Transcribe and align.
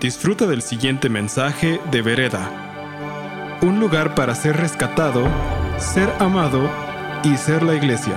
Disfruta 0.00 0.46
del 0.46 0.60
siguiente 0.62 1.08
mensaje 1.08 1.78
de 1.90 2.02
Vereda. 2.02 3.60
Un 3.62 3.80
lugar 3.80 4.14
para 4.14 4.34
ser 4.34 4.56
rescatado, 4.56 5.24
ser 5.78 6.10
amado 6.20 6.68
y 7.24 7.36
ser 7.36 7.62
la 7.62 7.74
iglesia. 7.74 8.14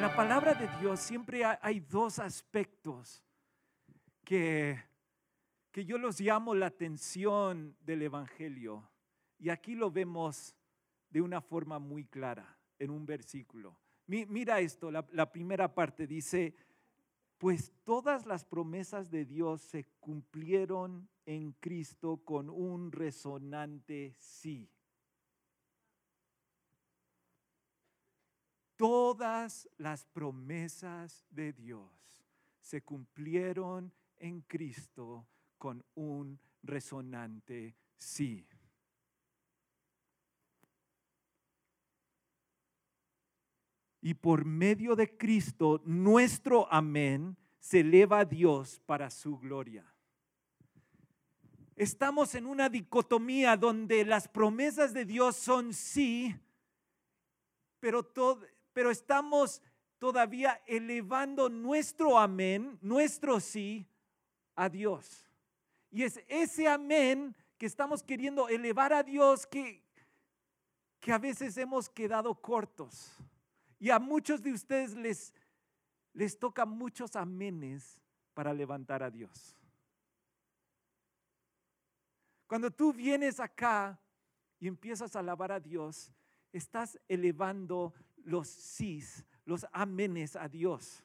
La 0.00 0.12
palabra 0.16 0.54
de 0.54 0.66
Dios 0.80 0.98
siempre 0.98 1.44
ha- 1.44 1.58
hay 1.62 1.80
dos 1.80 2.18
aspectos 2.18 3.22
que, 4.24 4.82
que 5.70 5.84
yo 5.84 5.96
los 5.98 6.18
llamo 6.20 6.54
la 6.54 6.66
atención 6.66 7.76
del 7.82 8.02
Evangelio. 8.02 8.90
Y 9.38 9.50
aquí 9.50 9.74
lo 9.76 9.90
vemos 9.90 10.56
de 11.10 11.20
una 11.20 11.40
forma 11.40 11.78
muy 11.78 12.04
clara 12.06 12.58
en 12.78 12.90
un 12.90 13.06
versículo. 13.06 13.78
Mi- 14.06 14.26
mira 14.26 14.58
esto, 14.58 14.90
la 14.90 15.30
primera 15.30 15.72
parte 15.72 16.06
dice, 16.08 16.54
pues 17.40 17.72
todas 17.84 18.26
las 18.26 18.44
promesas 18.44 19.10
de 19.10 19.24
Dios 19.24 19.62
se 19.62 19.86
cumplieron 19.98 21.08
en 21.24 21.52
Cristo 21.52 22.18
con 22.22 22.50
un 22.50 22.92
resonante 22.92 24.14
sí. 24.18 24.68
Todas 28.76 29.66
las 29.78 30.04
promesas 30.04 31.24
de 31.30 31.54
Dios 31.54 32.22
se 32.60 32.82
cumplieron 32.82 33.90
en 34.18 34.42
Cristo 34.42 35.26
con 35.56 35.82
un 35.94 36.38
resonante 36.62 37.74
sí. 37.96 38.46
Y 44.00 44.14
por 44.14 44.44
medio 44.44 44.96
de 44.96 45.16
Cristo, 45.16 45.80
nuestro 45.84 46.72
amén 46.72 47.36
se 47.58 47.80
eleva 47.80 48.20
a 48.20 48.24
Dios 48.24 48.80
para 48.86 49.10
su 49.10 49.38
gloria. 49.38 49.84
Estamos 51.76 52.34
en 52.34 52.46
una 52.46 52.68
dicotomía 52.68 53.56
donde 53.56 54.04
las 54.04 54.28
promesas 54.28 54.92
de 54.92 55.04
Dios 55.04 55.36
son 55.36 55.72
sí, 55.72 56.34
pero, 57.78 58.06
pero 58.72 58.90
estamos 58.90 59.62
todavía 59.98 60.60
elevando 60.66 61.48
nuestro 61.48 62.18
amén, 62.18 62.78
nuestro 62.82 63.40
sí, 63.40 63.86
a 64.54 64.68
Dios. 64.68 65.26
Y 65.90 66.02
es 66.02 66.22
ese 66.28 66.68
amén 66.68 67.34
que 67.56 67.66
estamos 67.66 68.02
queriendo 68.02 68.48
elevar 68.48 68.92
a 68.92 69.02
Dios 69.02 69.46
que, 69.46 69.82
que 71.00 71.12
a 71.12 71.18
veces 71.18 71.56
hemos 71.56 71.88
quedado 71.88 72.34
cortos. 72.34 73.16
Y 73.80 73.88
a 73.90 73.98
muchos 73.98 74.42
de 74.42 74.52
ustedes 74.52 74.94
les, 74.94 75.32
les 76.12 76.38
toca 76.38 76.66
muchos 76.66 77.16
amenes 77.16 77.98
para 78.34 78.52
levantar 78.52 79.02
a 79.02 79.10
Dios. 79.10 79.56
Cuando 82.46 82.70
tú 82.70 82.92
vienes 82.92 83.40
acá 83.40 83.98
y 84.58 84.68
empiezas 84.68 85.16
a 85.16 85.20
alabar 85.20 85.50
a 85.50 85.58
Dios, 85.60 86.12
estás 86.52 87.00
elevando 87.08 87.94
los 88.18 88.48
sís, 88.48 89.24
los 89.46 89.66
amenes 89.72 90.36
a 90.36 90.46
Dios. 90.46 91.02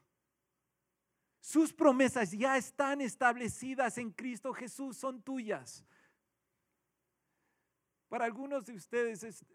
Sus 1.39 1.71
promesas 1.71 2.31
ya 2.31 2.57
están 2.57 2.99
establecidas 2.99 3.97
en 3.99 4.11
Cristo 4.11 4.53
Jesús, 4.53 4.97
son 4.97 5.21
tuyas. 5.21 5.85
Para 8.09 8.25
algunos 8.25 8.65
de 8.65 8.73
ustedes 8.73 9.23
es- 9.23 9.45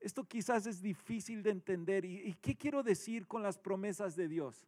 esto 0.00 0.24
quizás 0.24 0.66
es 0.66 0.80
difícil 0.80 1.42
de 1.42 1.50
entender. 1.50 2.04
¿Y, 2.04 2.34
qué 2.34 2.56
quiero 2.56 2.82
decir 2.82 3.26
con 3.26 3.42
las 3.42 3.58
promesas 3.58 4.14
de 4.16 4.28
Dios? 4.28 4.66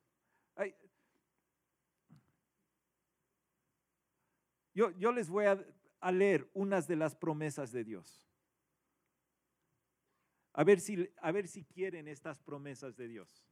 Yo, 4.74 4.90
yo 4.92 5.12
les 5.12 5.28
voy 5.28 5.46
a, 5.46 5.64
a 6.00 6.12
leer 6.12 6.48
unas 6.54 6.86
de 6.86 6.96
las 6.96 7.14
promesas 7.14 7.72
de 7.72 7.84
Dios. 7.84 8.26
A 10.52 10.64
ver 10.64 10.80
si, 10.80 11.08
a 11.20 11.30
ver 11.30 11.46
si 11.48 11.64
quieren 11.64 12.08
estas 12.08 12.38
promesas 12.40 12.96
de 12.96 13.08
Dios. 13.08 13.46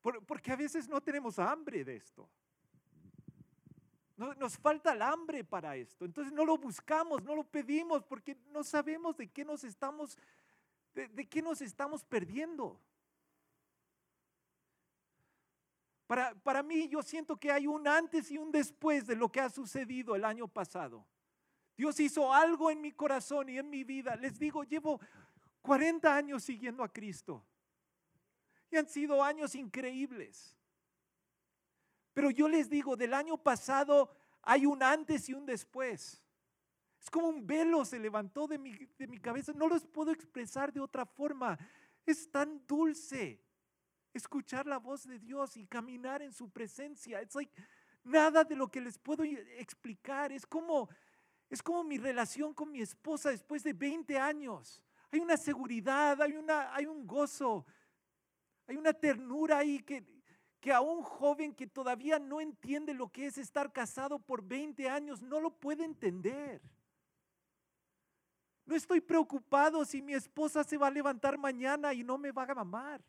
Por- 0.00 0.24
porque 0.24 0.52
a 0.52 0.56
veces 0.56 0.88
no 0.88 1.00
tenemos 1.00 1.38
hambre 1.38 1.84
de 1.84 1.96
esto. 1.96 2.28
No- 4.16 4.34
nos 4.34 4.56
falta 4.56 4.92
el 4.92 5.02
hambre 5.02 5.44
para 5.44 5.76
esto. 5.76 6.04
Entonces 6.04 6.32
no 6.32 6.44
lo 6.44 6.56
buscamos, 6.56 7.22
no 7.22 7.34
lo 7.34 7.44
pedimos 7.44 8.04
porque 8.04 8.36
no 8.52 8.62
sabemos 8.62 9.16
de 9.16 9.28
qué 9.28 9.44
nos 9.44 9.64
estamos, 9.64 10.16
de 10.94 11.28
qué 11.28 11.42
nos 11.42 11.60
estamos 11.60 12.04
perdiendo. 12.04 12.80
Para, 16.06 16.34
para 16.34 16.62
mí 16.62 16.88
yo 16.88 17.02
siento 17.02 17.36
que 17.36 17.50
hay 17.50 17.66
un 17.66 17.88
antes 17.88 18.30
y 18.30 18.38
un 18.38 18.52
después 18.52 19.06
de 19.06 19.16
lo 19.16 19.30
que 19.32 19.40
ha 19.40 19.48
sucedido 19.48 20.14
el 20.14 20.24
año 20.24 20.46
pasado. 20.46 21.04
Dios 21.76 21.98
hizo 21.98 22.32
algo 22.32 22.70
en 22.70 22.80
mi 22.80 22.92
corazón 22.92 23.48
y 23.48 23.58
en 23.58 23.68
mi 23.68 23.82
vida. 23.84 24.14
Les 24.16 24.38
digo, 24.38 24.62
llevo 24.64 25.00
40 25.62 26.14
años 26.14 26.44
siguiendo 26.44 26.84
a 26.84 26.92
Cristo. 26.92 27.44
Y 28.70 28.76
han 28.76 28.88
sido 28.88 29.22
años 29.24 29.54
increíbles. 29.54 30.56
Pero 32.14 32.30
yo 32.30 32.48
les 32.48 32.70
digo, 32.70 32.96
del 32.96 33.12
año 33.12 33.36
pasado 33.36 34.10
hay 34.42 34.64
un 34.64 34.82
antes 34.82 35.28
y 35.28 35.34
un 35.34 35.44
después. 35.44 36.22
Es 37.02 37.10
como 37.10 37.28
un 37.28 37.46
velo 37.46 37.84
se 37.84 37.98
levantó 37.98 38.46
de 38.46 38.56
mi, 38.56 38.72
de 38.96 39.06
mi 39.06 39.18
cabeza. 39.18 39.52
No 39.52 39.68
los 39.68 39.84
puedo 39.84 40.10
expresar 40.10 40.72
de 40.72 40.80
otra 40.80 41.04
forma. 41.04 41.58
Es 42.06 42.30
tan 42.30 42.66
dulce 42.66 43.42
escuchar 44.14 44.66
la 44.66 44.78
voz 44.78 45.06
de 45.06 45.18
Dios 45.18 45.56
y 45.56 45.66
caminar 45.66 46.22
en 46.22 46.32
su 46.32 46.48
presencia. 46.48 47.20
Es 47.20 47.34
like 47.34 47.52
nada 48.04 48.44
de 48.44 48.54
lo 48.54 48.68
que 48.68 48.80
les 48.80 48.96
puedo 48.96 49.24
explicar. 49.24 50.32
Es 50.32 50.46
como, 50.46 50.88
es 51.50 51.62
como 51.62 51.82
mi 51.82 51.98
relación 51.98 52.54
con 52.54 52.70
mi 52.70 52.80
esposa 52.80 53.30
después 53.30 53.62
de 53.64 53.72
20 53.72 54.18
años. 54.18 54.80
Hay 55.10 55.20
una 55.20 55.36
seguridad, 55.36 56.20
hay, 56.22 56.32
una, 56.32 56.74
hay 56.74 56.86
un 56.86 57.06
gozo, 57.06 57.66
hay 58.66 58.76
una 58.76 58.92
ternura 58.92 59.58
ahí 59.58 59.80
que, 59.80 60.04
que 60.64 60.72
a 60.72 60.80
un 60.80 61.02
joven 61.02 61.54
que 61.54 61.66
todavía 61.66 62.18
no 62.18 62.40
entiende 62.40 62.94
lo 62.94 63.12
que 63.12 63.26
es 63.26 63.36
estar 63.36 63.70
casado 63.70 64.18
por 64.18 64.42
20 64.42 64.88
años 64.88 65.20
no 65.20 65.38
lo 65.38 65.50
puede 65.50 65.84
entender. 65.84 66.62
No 68.64 68.74
estoy 68.74 69.02
preocupado 69.02 69.84
si 69.84 70.00
mi 70.00 70.14
esposa 70.14 70.64
se 70.64 70.78
va 70.78 70.86
a 70.86 70.90
levantar 70.90 71.36
mañana 71.36 71.92
y 71.92 72.02
no 72.02 72.16
me 72.16 72.32
va 72.32 72.44
a 72.44 72.60
amar. 72.62 73.04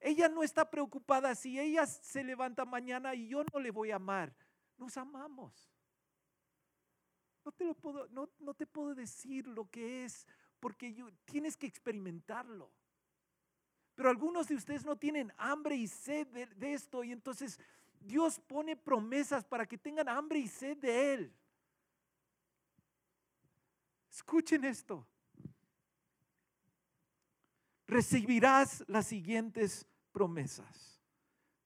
Ella 0.00 0.30
no 0.30 0.42
está 0.42 0.70
preocupada 0.70 1.34
si 1.34 1.60
ella 1.60 1.84
se 1.84 2.24
levanta 2.24 2.64
mañana 2.64 3.14
y 3.14 3.28
yo 3.28 3.44
no 3.52 3.60
le 3.60 3.70
voy 3.70 3.90
a 3.90 3.96
amar. 3.96 4.34
Nos 4.78 4.96
amamos. 4.96 5.70
No 7.44 7.52
te 7.52 7.66
lo 7.66 7.74
puedo, 7.74 8.08
no, 8.08 8.30
no 8.38 8.54
te 8.54 8.66
puedo 8.66 8.94
decir 8.94 9.46
lo 9.46 9.68
que 9.68 10.06
es 10.06 10.26
porque 10.58 10.96
tienes 11.26 11.54
que 11.58 11.66
experimentarlo. 11.66 12.72
Pero 13.94 14.10
algunos 14.10 14.48
de 14.48 14.56
ustedes 14.56 14.84
no 14.84 14.96
tienen 14.96 15.32
hambre 15.36 15.76
y 15.76 15.86
sed 15.86 16.26
de, 16.28 16.72
esto 16.72 17.04
y 17.04 17.12
entonces 17.12 17.60
Dios 18.00 18.40
pone 18.40 18.76
promesas 18.76 19.44
para 19.44 19.66
que 19.66 19.78
tengan 19.78 20.08
hambre 20.08 20.40
y 20.40 20.48
sed 20.48 20.76
de 20.78 21.14
Él. 21.14 21.32
Escuchen 24.10 24.64
esto. 24.64 25.06
Recibirás 27.86 28.84
las 28.88 29.06
siguientes 29.06 29.86
promesas. 30.12 31.00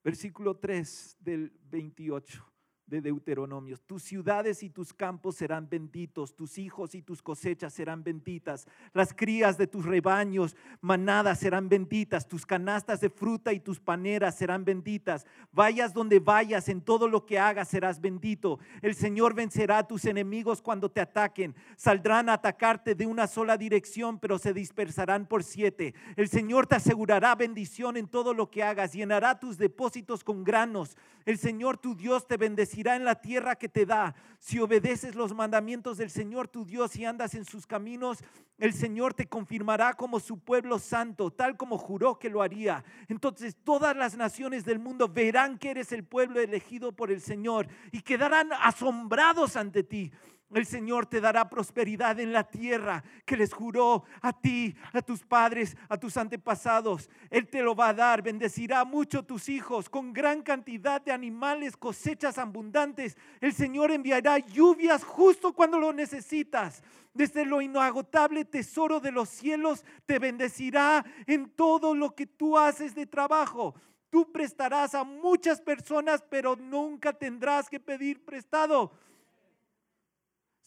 Versículo 0.02 0.56
3 0.56 1.16
del 1.20 1.52
28 1.64 2.57
de 2.88 3.00
Deuteronomio. 3.00 3.76
Tus 3.86 4.02
ciudades 4.02 4.62
y 4.62 4.70
tus 4.70 4.92
campos 4.92 5.36
serán 5.36 5.68
benditos, 5.68 6.34
tus 6.34 6.58
hijos 6.58 6.94
y 6.94 7.02
tus 7.02 7.22
cosechas 7.22 7.72
serán 7.74 8.02
benditas, 8.02 8.66
las 8.94 9.12
crías 9.12 9.58
de 9.58 9.66
tus 9.66 9.84
rebaños, 9.84 10.56
manadas 10.80 11.40
serán 11.40 11.68
benditas, 11.68 12.26
tus 12.26 12.46
canastas 12.46 13.00
de 13.00 13.10
fruta 13.10 13.52
y 13.52 13.60
tus 13.60 13.78
paneras 13.78 14.36
serán 14.36 14.64
benditas. 14.64 15.26
Vayas 15.52 15.92
donde 15.92 16.18
vayas, 16.18 16.68
en 16.68 16.80
todo 16.80 17.08
lo 17.08 17.26
que 17.26 17.38
hagas 17.38 17.68
serás 17.68 18.00
bendito. 18.00 18.58
El 18.80 18.94
Señor 18.94 19.34
vencerá 19.34 19.78
a 19.78 19.86
tus 19.86 20.04
enemigos 20.06 20.62
cuando 20.62 20.90
te 20.90 21.00
ataquen. 21.00 21.54
Saldrán 21.76 22.28
a 22.28 22.34
atacarte 22.34 22.94
de 22.94 23.06
una 23.06 23.26
sola 23.26 23.56
dirección, 23.56 24.18
pero 24.18 24.38
se 24.38 24.54
dispersarán 24.54 25.26
por 25.26 25.44
siete. 25.44 25.94
El 26.16 26.28
Señor 26.28 26.66
te 26.66 26.76
asegurará 26.76 27.34
bendición 27.34 27.96
en 27.96 28.08
todo 28.08 28.32
lo 28.32 28.50
que 28.50 28.62
hagas, 28.62 28.92
llenará 28.92 29.38
tus 29.38 29.58
depósitos 29.58 30.24
con 30.24 30.44
granos. 30.44 30.96
El 31.26 31.36
Señor 31.36 31.76
tu 31.76 31.94
Dios 31.94 32.26
te 32.26 32.38
bendecirá 32.38 32.77
en 32.80 33.04
la 33.04 33.20
tierra 33.20 33.56
que 33.56 33.68
te 33.68 33.84
da. 33.84 34.14
Si 34.38 34.58
obedeces 34.60 35.14
los 35.14 35.34
mandamientos 35.34 35.98
del 35.98 36.10
Señor 36.10 36.48
tu 36.48 36.64
Dios 36.64 36.94
y 36.96 37.04
andas 37.04 37.34
en 37.34 37.44
sus 37.44 37.66
caminos, 37.66 38.22
el 38.58 38.72
Señor 38.72 39.14
te 39.14 39.26
confirmará 39.26 39.94
como 39.94 40.20
su 40.20 40.38
pueblo 40.38 40.78
santo, 40.78 41.30
tal 41.30 41.56
como 41.56 41.78
juró 41.78 42.18
que 42.18 42.30
lo 42.30 42.42
haría. 42.42 42.84
Entonces 43.08 43.56
todas 43.64 43.96
las 43.96 44.16
naciones 44.16 44.64
del 44.64 44.78
mundo 44.78 45.08
verán 45.08 45.58
que 45.58 45.70
eres 45.70 45.92
el 45.92 46.04
pueblo 46.04 46.40
elegido 46.40 46.92
por 46.92 47.10
el 47.10 47.20
Señor 47.20 47.68
y 47.92 48.02
quedarán 48.02 48.50
asombrados 48.52 49.56
ante 49.56 49.82
ti. 49.82 50.12
El 50.54 50.64
Señor 50.64 51.04
te 51.04 51.20
dará 51.20 51.50
prosperidad 51.50 52.18
en 52.20 52.32
la 52.32 52.42
tierra 52.42 53.04
que 53.26 53.36
les 53.36 53.52
juró 53.52 54.04
a 54.22 54.32
ti, 54.32 54.74
a 54.94 55.02
tus 55.02 55.22
padres, 55.22 55.76
a 55.90 55.98
tus 55.98 56.16
antepasados. 56.16 57.10
Él 57.28 57.48
te 57.48 57.60
lo 57.60 57.74
va 57.74 57.90
a 57.90 57.94
dar. 57.94 58.22
Bendecirá 58.22 58.84
mucho 58.86 59.22
tus 59.24 59.50
hijos 59.50 59.90
con 59.90 60.14
gran 60.14 60.42
cantidad 60.42 61.02
de 61.02 61.12
animales, 61.12 61.76
cosechas 61.76 62.38
abundantes. 62.38 63.18
El 63.42 63.52
Señor 63.52 63.90
enviará 63.90 64.38
lluvias 64.38 65.04
justo 65.04 65.52
cuando 65.52 65.78
lo 65.78 65.92
necesitas. 65.92 66.82
Desde 67.12 67.44
lo 67.44 67.60
inagotable 67.60 68.46
tesoro 68.46 69.00
de 69.00 69.12
los 69.12 69.28
cielos 69.28 69.84
te 70.06 70.18
bendecirá 70.18 71.04
en 71.26 71.50
todo 71.50 71.94
lo 71.94 72.14
que 72.14 72.26
tú 72.26 72.56
haces 72.56 72.94
de 72.94 73.06
trabajo. 73.06 73.74
Tú 74.08 74.32
prestarás 74.32 74.94
a 74.94 75.04
muchas 75.04 75.60
personas, 75.60 76.24
pero 76.30 76.56
nunca 76.56 77.12
tendrás 77.12 77.68
que 77.68 77.80
pedir 77.80 78.24
prestado 78.24 78.92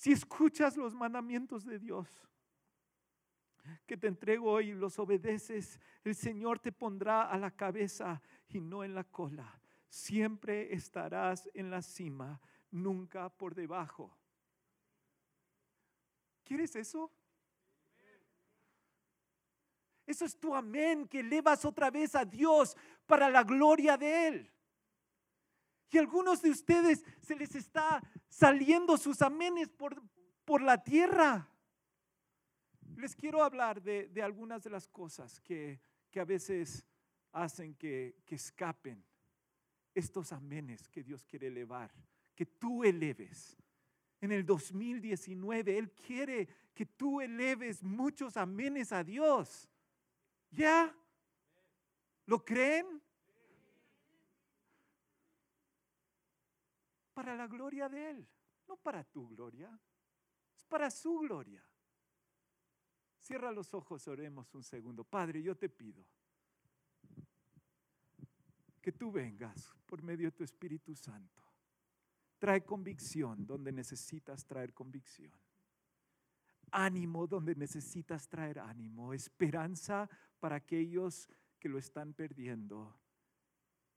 si 0.02 0.12
escuchas 0.12 0.78
los 0.78 0.96
mandamientos 0.96 1.64
de 1.64 1.78
Dios 1.78 2.10
que 3.86 3.96
te 3.96 4.08
entrego 4.08 4.54
hoy 4.54 4.70
y 4.70 4.74
los 4.74 4.98
obedeces, 4.98 5.80
el 6.04 6.16
Señor 6.16 6.58
te 6.58 6.72
pondrá 6.72 7.30
a 7.30 7.38
la 7.38 7.52
cabeza 7.52 8.20
y 8.48 8.60
no 8.60 8.84
en 8.84 8.96
la 8.96 9.04
cola. 9.04 9.62
Siempre 9.88 10.74
estarás 10.74 11.48
en 11.54 11.70
la 11.70 11.84
cima, 11.84 12.42
nunca 12.72 13.30
por 13.30 13.54
debajo. 13.54 14.12
¿Quieres 16.46 16.76
eso? 16.76 17.12
Eso 20.08 20.26
es 20.26 20.36
tu 20.36 20.56
amén 20.56 21.08
que 21.08 21.20
elevas 21.20 21.64
otra 21.64 21.92
vez 21.92 22.16
a 22.16 22.26
Dios 22.26 22.76
para 23.06 23.30
la 23.30 23.44
gloria 23.44 23.98
de 23.98 24.28
Él. 24.30 24.52
Y 25.92 25.98
algunos 25.98 26.42
de 26.42 26.50
ustedes 26.50 27.04
se 27.22 27.36
les 27.36 27.54
está 27.54 28.02
saliendo 28.30 28.96
sus 28.96 29.22
amenes 29.22 29.70
por, 29.70 30.02
por 30.46 30.62
la 30.62 30.82
tierra. 30.82 31.50
Les 32.96 33.14
quiero 33.14 33.44
hablar 33.44 33.82
de, 33.82 34.10
algunas 34.24 34.64
de 34.64 34.70
las 34.70 34.88
cosas 34.88 35.42
que, 35.42 35.82
a 36.16 36.24
veces 36.24 36.86
hacen 37.34 37.76
que, 37.76 38.16
que 38.26 38.36
escapen 38.36 39.04
estos 39.94 40.32
amenes 40.32 40.88
que 40.88 41.04
Dios 41.04 41.26
quiere 41.26 41.48
elevar, 41.48 41.92
que 42.36 42.46
tú 42.46 42.86
eleves. 42.86 43.58
En 44.22 44.32
el 44.32 44.46
2019 44.46 45.78
Él 45.78 45.92
quiere 45.92 46.48
que 46.74 46.86
tú 46.86 47.20
eleves 47.20 47.84
muchos 47.84 48.38
amenes 48.38 48.94
a 48.94 49.04
Dios. 49.04 49.70
¿Ya? 50.52 50.96
¿Lo 52.26 52.46
creen? 52.46 53.01
Para 57.14 57.36
la 57.36 57.48
gloria 57.48 57.90
de 57.90 58.10
Él, 58.10 58.30
no 58.68 58.78
para 58.78 59.04
tu 59.04 59.28
gloria, 59.30 59.80
es 60.56 60.66
para 60.66 60.90
su 60.90 61.20
gloria. 61.20 61.64
Cierra 63.20 63.52
los 63.52 63.74
ojos, 63.74 64.08
oremos 64.08 64.54
un 64.56 64.64
segundo. 64.64 65.04
Padre, 65.04 65.42
yo 65.44 65.56
te 65.56 65.70
pido 65.70 66.06
que 68.82 68.92
tú 68.92 69.12
vengas 69.12 69.72
por 69.86 70.02
medio 70.02 70.28
de 70.28 70.32
tu 70.32 70.44
Espíritu 70.44 70.96
Santo. 70.96 71.44
Trae 72.40 72.66
convicción 72.66 73.46
donde 73.46 73.72
necesitas 73.72 74.46
traer 74.46 74.74
convicción. 74.74 75.32
Ánimo 76.72 77.28
donde 77.28 77.54
necesitas 77.54 78.28
traer 78.28 78.58
ánimo. 78.58 79.14
Esperanza 79.14 80.10
para 80.40 80.56
aquellos 80.56 81.30
que 81.60 81.70
lo 81.70 81.78
están 81.78 82.14
perdiendo. 82.14 83.00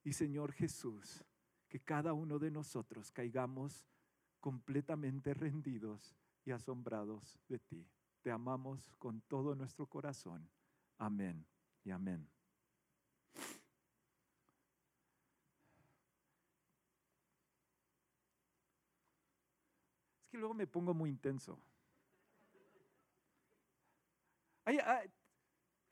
Y 0.02 0.12
Señor 0.12 0.52
Jesús, 0.52 1.24
que 1.74 1.80
cada 1.80 2.12
uno 2.12 2.38
de 2.38 2.52
nosotros 2.52 3.10
caigamos 3.10 3.84
completamente 4.38 5.34
rendidos 5.34 6.14
y 6.44 6.52
asombrados 6.52 7.36
de 7.48 7.58
ti. 7.58 7.84
Te 8.22 8.30
amamos 8.30 8.94
con 8.96 9.20
todo 9.22 9.56
nuestro 9.56 9.88
corazón. 9.88 10.48
Amén 10.98 11.44
y 11.82 11.90
amén. 11.90 12.30
Es 20.22 20.28
que 20.30 20.38
luego 20.38 20.54
me 20.54 20.68
pongo 20.68 20.94
muy 20.94 21.10
intenso. 21.10 21.60
Hay, 24.64 24.78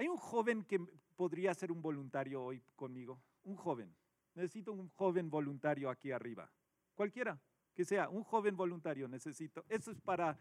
un 0.09 0.17
joven 0.17 0.63
que 0.63 0.79
podría 1.17 1.53
ser 1.55 1.73
un 1.73 1.83
voluntario 1.83 2.41
hoy 2.41 2.63
conmigo, 2.77 3.21
un 3.43 3.57
joven. 3.57 3.93
Necesito 4.35 4.73
un 4.73 4.89
joven 4.91 5.31
voluntario 5.31 5.91
aquí 5.91 6.11
arriba. 6.11 6.51
Cualquiera 6.95 7.39
que 7.75 7.85
sea, 7.85 8.09
un 8.09 8.23
joven 8.25 8.57
voluntario 8.57 9.09
necesito. 9.09 9.65
Eso 9.69 9.91
es 9.91 10.01
para, 10.01 10.39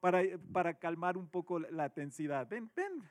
para, 0.00 0.22
para 0.52 0.74
calmar 0.74 1.16
un 1.16 1.28
poco 1.28 1.58
la 1.58 1.88
tensidad. 1.90 2.46
Ven, 2.48 2.70
ven. 2.74 3.02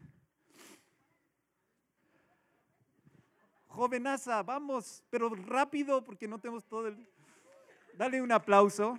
Jovenaza, 3.68 4.42
vamos, 4.44 5.04
pero 5.10 5.30
rápido 5.30 6.04
porque 6.04 6.28
no 6.28 6.40
tenemos 6.40 6.66
todo 6.66 6.88
el... 6.88 7.08
Dale 7.98 8.22
un 8.22 8.32
aplauso. 8.32 8.98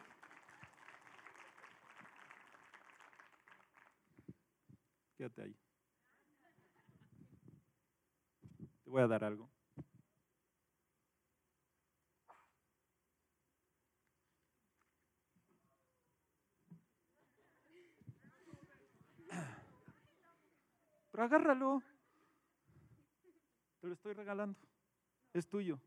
Quédate 5.17 5.43
ahí. 5.43 5.56
Te 8.84 8.90
voy 8.90 9.02
a 9.02 9.06
dar 9.06 9.25
algo. 9.25 9.56
Agárralo. 21.17 21.83
Te 23.81 23.87
lo 23.87 23.95
estoy 23.95 24.13
regalando. 24.13 24.59
Es 25.33 25.47
tuyo. 25.49 25.81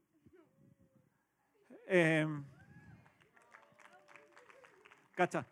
Em, 1.85 2.43
cacha. 5.15 5.45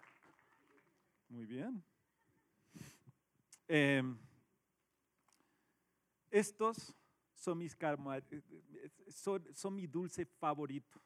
Muy 1.30 1.46
bien. 1.46 1.84
Em, 3.68 4.18
estos 6.32 6.96
son 7.36 7.58
mis 7.58 7.78
son, 9.10 9.56
son 9.56 9.76
mi 9.76 9.88
dulce 9.88 10.26
favorito. 10.26 11.02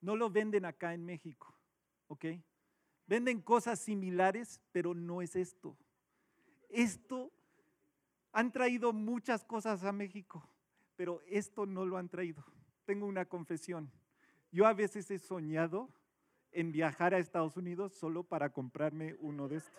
No 0.00 0.16
lo 0.16 0.30
venden 0.30 0.64
acá 0.64 0.92
en 0.94 1.04
México, 1.04 1.54
¿ok? 2.08 2.26
Venden 3.06 3.40
cosas 3.40 3.78
similares, 3.78 4.60
pero 4.72 4.94
no 4.94 5.22
es 5.22 5.36
esto. 5.36 5.76
Esto 6.68 7.32
han 8.36 8.52
traído 8.52 8.92
muchas 8.92 9.46
cosas 9.46 9.82
a 9.82 9.92
México, 9.92 10.46
pero 10.94 11.22
esto 11.26 11.64
no 11.64 11.86
lo 11.86 11.96
han 11.96 12.10
traído. 12.10 12.44
Tengo 12.84 13.06
una 13.06 13.24
confesión. 13.24 13.90
Yo 14.52 14.66
a 14.66 14.74
veces 14.74 15.10
he 15.10 15.18
soñado 15.18 15.88
en 16.52 16.70
viajar 16.70 17.14
a 17.14 17.18
Estados 17.18 17.56
Unidos 17.56 17.94
solo 17.94 18.24
para 18.24 18.52
comprarme 18.52 19.16
uno 19.20 19.48
de 19.48 19.56
estos. 19.56 19.72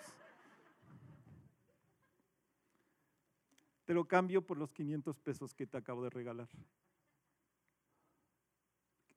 Te 3.85 3.93
lo 3.93 4.07
cambio 4.07 4.41
por 4.41 4.57
los 4.57 4.73
500 4.73 5.19
pesos 5.19 5.53
que 5.53 5.67
te 5.67 5.77
acabo 5.77 6.03
de 6.03 6.09
regalar. 6.09 6.49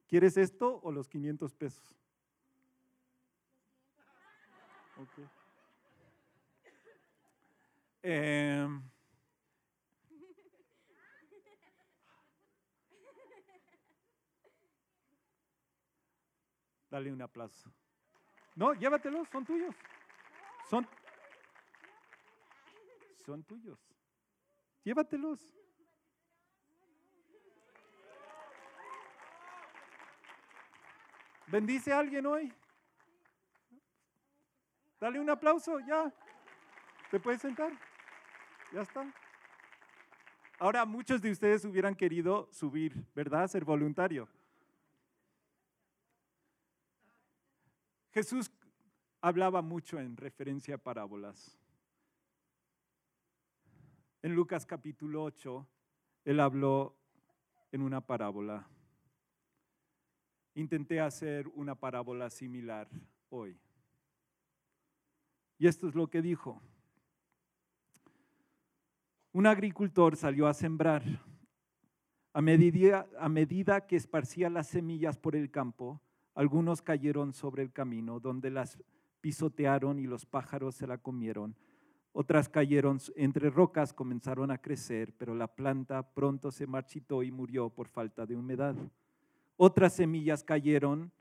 ¿Quieres 0.06 0.36
esto 0.36 0.80
o 0.82 0.92
los 0.92 1.08
500 1.08 1.54
pesos? 1.54 1.96
Okay. 4.98 5.28
Eh, 8.02 8.68
Dale 16.90 17.12
un 17.12 17.22
aplauso. 17.22 17.72
No, 18.56 18.74
llévatelos, 18.74 19.28
son 19.28 19.44
tuyos. 19.44 19.74
Son, 20.68 20.86
son 23.24 23.42
tuyos. 23.44 23.78
Llévatelos. 24.82 25.38
Bendice 31.46 31.92
a 31.92 31.98
alguien 31.98 32.26
hoy. 32.26 32.52
Dale 35.00 35.18
un 35.18 35.30
aplauso, 35.30 35.80
ya. 35.80 36.12
¿Te 37.10 37.18
puedes 37.18 37.40
sentar? 37.40 37.72
Ya 38.72 38.82
está. 38.82 39.12
Ahora 40.58 40.84
muchos 40.84 41.22
de 41.22 41.30
ustedes 41.30 41.64
hubieran 41.64 41.94
querido 41.94 42.48
subir, 42.52 42.94
¿verdad? 43.14 43.48
Ser 43.48 43.64
voluntario. 43.64 44.28
Jesús 48.12 48.50
hablaba 49.20 49.62
mucho 49.62 50.00
en 50.00 50.16
referencia 50.16 50.74
a 50.74 50.78
parábolas. 50.78 51.56
En 54.22 54.34
Lucas 54.34 54.66
capítulo 54.66 55.22
8, 55.22 55.66
él 56.24 56.40
habló 56.40 56.96
en 57.70 57.82
una 57.82 58.00
parábola. 58.00 58.68
Intenté 60.54 61.00
hacer 61.00 61.46
una 61.54 61.76
parábola 61.76 62.28
similar 62.30 62.88
hoy. 63.28 63.58
Y 65.58 65.68
esto 65.68 65.88
es 65.88 65.94
lo 65.94 66.10
que 66.10 66.20
dijo. 66.20 66.60
Un 69.32 69.46
agricultor 69.46 70.16
salió 70.16 70.48
a 70.48 70.54
sembrar. 70.54 71.02
A 72.32 72.42
medida, 72.42 73.08
a 73.18 73.28
medida 73.28 73.86
que 73.86 73.96
esparcía 73.96 74.50
las 74.50 74.68
semillas 74.68 75.18
por 75.18 75.36
el 75.36 75.50
campo, 75.50 76.00
algunos 76.40 76.80
cayeron 76.80 77.34
sobre 77.34 77.62
el 77.62 77.70
camino, 77.70 78.18
donde 78.18 78.48
las 78.48 78.78
pisotearon 79.20 79.98
y 79.98 80.04
los 80.04 80.24
pájaros 80.24 80.74
se 80.74 80.86
la 80.86 80.96
comieron. 80.96 81.54
Otras 82.12 82.48
cayeron 82.48 82.98
entre 83.14 83.50
rocas, 83.50 83.92
comenzaron 83.92 84.50
a 84.50 84.56
crecer, 84.56 85.12
pero 85.18 85.34
la 85.34 85.54
planta 85.54 86.14
pronto 86.14 86.50
se 86.50 86.66
marchitó 86.66 87.22
y 87.22 87.30
murió 87.30 87.68
por 87.68 87.88
falta 87.88 88.24
de 88.24 88.36
humedad. 88.36 88.74
Otras 89.58 89.92
semillas 89.92 90.42
cayeron 90.42 91.12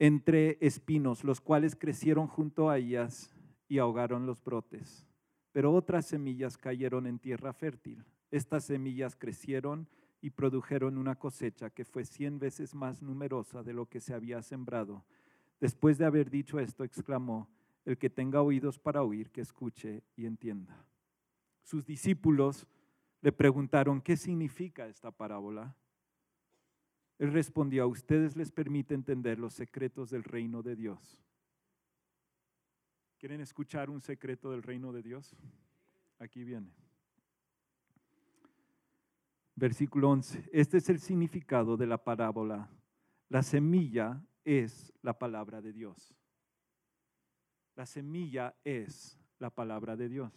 entre 0.00 0.58
espinos, 0.60 1.22
los 1.22 1.40
cuales 1.40 1.76
crecieron 1.76 2.26
junto 2.26 2.68
a 2.68 2.78
ellas 2.78 3.32
y 3.68 3.78
ahogaron 3.78 4.26
los 4.26 4.42
brotes. 4.42 5.06
Pero 5.52 5.72
otras 5.72 6.06
semillas 6.06 6.58
cayeron 6.58 7.06
en 7.06 7.20
tierra 7.20 7.52
fértil. 7.52 8.04
Estas 8.32 8.64
semillas 8.64 9.14
crecieron 9.14 9.88
y 10.20 10.30
produjeron 10.30 10.98
una 10.98 11.14
cosecha 11.14 11.70
que 11.70 11.84
fue 11.84 12.04
cien 12.04 12.38
veces 12.38 12.74
más 12.74 13.02
numerosa 13.02 13.62
de 13.62 13.72
lo 13.72 13.86
que 13.86 14.00
se 14.00 14.14
había 14.14 14.42
sembrado. 14.42 15.04
Después 15.60 15.98
de 15.98 16.06
haber 16.06 16.30
dicho 16.30 16.58
esto, 16.58 16.84
exclamó, 16.84 17.48
el 17.84 17.98
que 17.98 18.10
tenga 18.10 18.42
oídos 18.42 18.78
para 18.78 19.02
oír, 19.02 19.30
que 19.30 19.40
escuche 19.40 20.02
y 20.16 20.26
entienda. 20.26 20.84
Sus 21.62 21.86
discípulos 21.86 22.66
le 23.20 23.32
preguntaron, 23.32 24.00
¿qué 24.00 24.16
significa 24.16 24.86
esta 24.86 25.10
parábola? 25.10 25.74
Él 27.18 27.32
respondió, 27.32 27.82
a 27.82 27.86
ustedes 27.86 28.36
les 28.36 28.52
permite 28.52 28.94
entender 28.94 29.38
los 29.38 29.54
secretos 29.54 30.10
del 30.10 30.24
reino 30.24 30.62
de 30.62 30.76
Dios. 30.76 31.24
¿Quieren 33.18 33.40
escuchar 33.40 33.90
un 33.90 34.00
secreto 34.00 34.50
del 34.50 34.62
reino 34.62 34.92
de 34.92 35.02
Dios? 35.02 35.36
Aquí 36.20 36.44
viene. 36.44 36.87
Versículo 39.58 40.10
11. 40.10 40.50
Este 40.52 40.76
es 40.76 40.88
el 40.88 41.00
significado 41.00 41.76
de 41.76 41.88
la 41.88 41.98
parábola. 41.98 42.70
La 43.28 43.42
semilla 43.42 44.24
es 44.44 44.92
la 45.02 45.18
palabra 45.18 45.60
de 45.60 45.72
Dios. 45.72 46.14
La 47.74 47.84
semilla 47.84 48.54
es 48.62 49.18
la 49.40 49.50
palabra 49.50 49.96
de 49.96 50.08
Dios. 50.08 50.32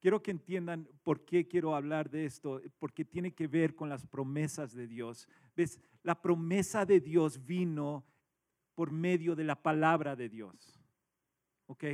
Quiero 0.00 0.22
que 0.22 0.30
entiendan 0.30 0.88
por 1.02 1.26
qué 1.26 1.46
quiero 1.46 1.74
hablar 1.74 2.08
de 2.08 2.24
esto, 2.24 2.62
porque 2.78 3.04
tiene 3.04 3.34
que 3.34 3.46
ver 3.46 3.74
con 3.74 3.90
las 3.90 4.06
promesas 4.06 4.72
de 4.72 4.86
Dios. 4.86 5.28
¿Ves? 5.54 5.78
La 6.02 6.22
promesa 6.22 6.86
de 6.86 7.00
Dios 7.00 7.44
vino 7.44 8.06
por 8.74 8.90
medio 8.90 9.36
de 9.36 9.44
la 9.44 9.62
palabra 9.62 10.16
de 10.16 10.30
Dios. 10.30 10.80
¿Ok? 11.66 11.84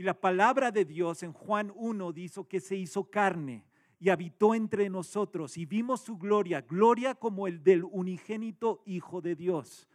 Y 0.00 0.02
la 0.02 0.18
palabra 0.18 0.70
de 0.70 0.86
Dios 0.86 1.22
en 1.22 1.34
Juan 1.34 1.70
1 1.76 2.12
dijo 2.14 2.48
que 2.48 2.58
se 2.58 2.74
hizo 2.74 3.10
carne 3.10 3.66
y 3.98 4.08
habitó 4.08 4.54
entre 4.54 4.88
nosotros 4.88 5.58
y 5.58 5.66
vimos 5.66 6.00
su 6.00 6.16
gloria, 6.16 6.62
gloria 6.62 7.14
como 7.14 7.46
el 7.46 7.62
del 7.62 7.84
unigénito 7.84 8.80
Hijo 8.86 9.20
de 9.20 9.36
Dios. 9.36 9.86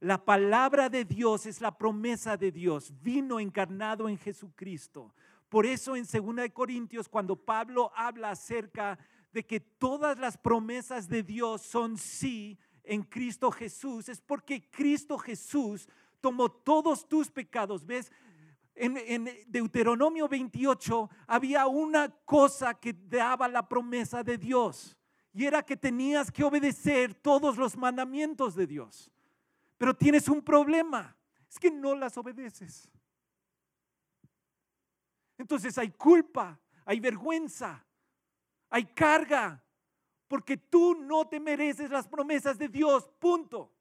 La 0.00 0.22
palabra 0.22 0.90
de 0.90 1.06
Dios 1.06 1.46
es 1.46 1.62
la 1.62 1.78
promesa 1.78 2.36
de 2.36 2.52
Dios, 2.52 2.92
vino 3.00 3.40
encarnado 3.40 4.06
en 4.06 4.18
Jesucristo. 4.18 5.14
Por 5.48 5.64
eso 5.64 5.96
en 5.96 6.04
2 6.04 6.50
Corintios, 6.52 7.08
cuando 7.08 7.34
Pablo 7.34 7.90
habla 7.96 8.32
acerca 8.32 8.98
de 9.32 9.46
que 9.46 9.60
todas 9.60 10.18
las 10.18 10.36
promesas 10.36 11.08
de 11.08 11.22
Dios 11.22 11.62
son 11.62 11.96
sí 11.96 12.58
en 12.82 13.02
Cristo 13.02 13.50
Jesús, 13.50 14.10
es 14.10 14.20
porque 14.20 14.68
Cristo 14.70 15.16
Jesús 15.16 15.88
tomó 16.20 16.50
todos 16.50 17.08
tus 17.08 17.30
pecados. 17.30 17.84
¿Ves? 17.84 18.10
En, 18.74 19.28
Deuteronomio 19.46 20.28
28 20.28 21.08
había 21.28 21.66
una 21.66 22.08
cosa 22.24 22.74
que 22.74 22.92
daba 22.92 23.46
la 23.46 23.68
promesa 23.68 24.24
de 24.24 24.36
Dios 24.36 24.96
y 25.32 25.44
era 25.46 25.62
que 25.62 25.76
tenías 25.76 26.30
que 26.30 26.44
obedecer 26.44 27.14
todos 27.14 27.56
los 27.56 27.76
mandamientos 27.76 28.54
de 28.54 28.66
Dios. 28.66 29.10
Pero 29.78 29.94
tienes 29.94 30.28
un 30.28 30.42
problema, 30.42 31.16
es 31.48 31.58
que 31.58 31.70
no 31.70 31.94
las 31.94 32.16
obedeces. 32.16 32.90
Entonces 35.36 35.76
hay 35.78 35.90
culpa, 35.90 36.58
hay 36.84 37.00
vergüenza, 37.00 37.84
hay 38.70 38.84
carga, 38.86 39.62
porque 40.28 40.56
tú 40.56 40.94
no 40.94 41.26
te 41.28 41.38
mereces 41.38 41.90
las 41.90 42.08
promesas 42.08 42.58
de 42.58 42.68
Dios, 42.68 43.08
punto. 43.18 43.72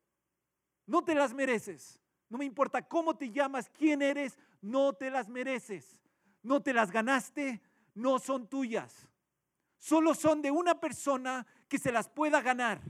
No 0.85 1.03
te 1.03 1.15
las 1.15 1.33
mereces. 1.33 1.99
No 2.29 2.37
me 2.37 2.45
importa 2.45 2.81
cómo 2.81 3.15
te 3.15 3.29
llamas, 3.29 3.69
quién 3.69 4.01
eres, 4.01 4.37
no 4.63 4.93
te 4.93 5.11
las 5.11 5.29
mereces. 5.29 5.99
No 6.41 6.61
te 6.61 6.73
las 6.73 6.91
ganaste, 6.91 7.61
no 7.93 8.17
son 8.17 8.47
tuyas. 8.47 9.07
Solo 9.77 10.15
son 10.15 10.41
de 10.41 10.51
una 10.51 10.79
persona 10.79 11.45
que 11.67 11.77
se 11.77 11.91
las 11.91 12.09
pueda 12.09 12.41
ganar. 12.41 12.81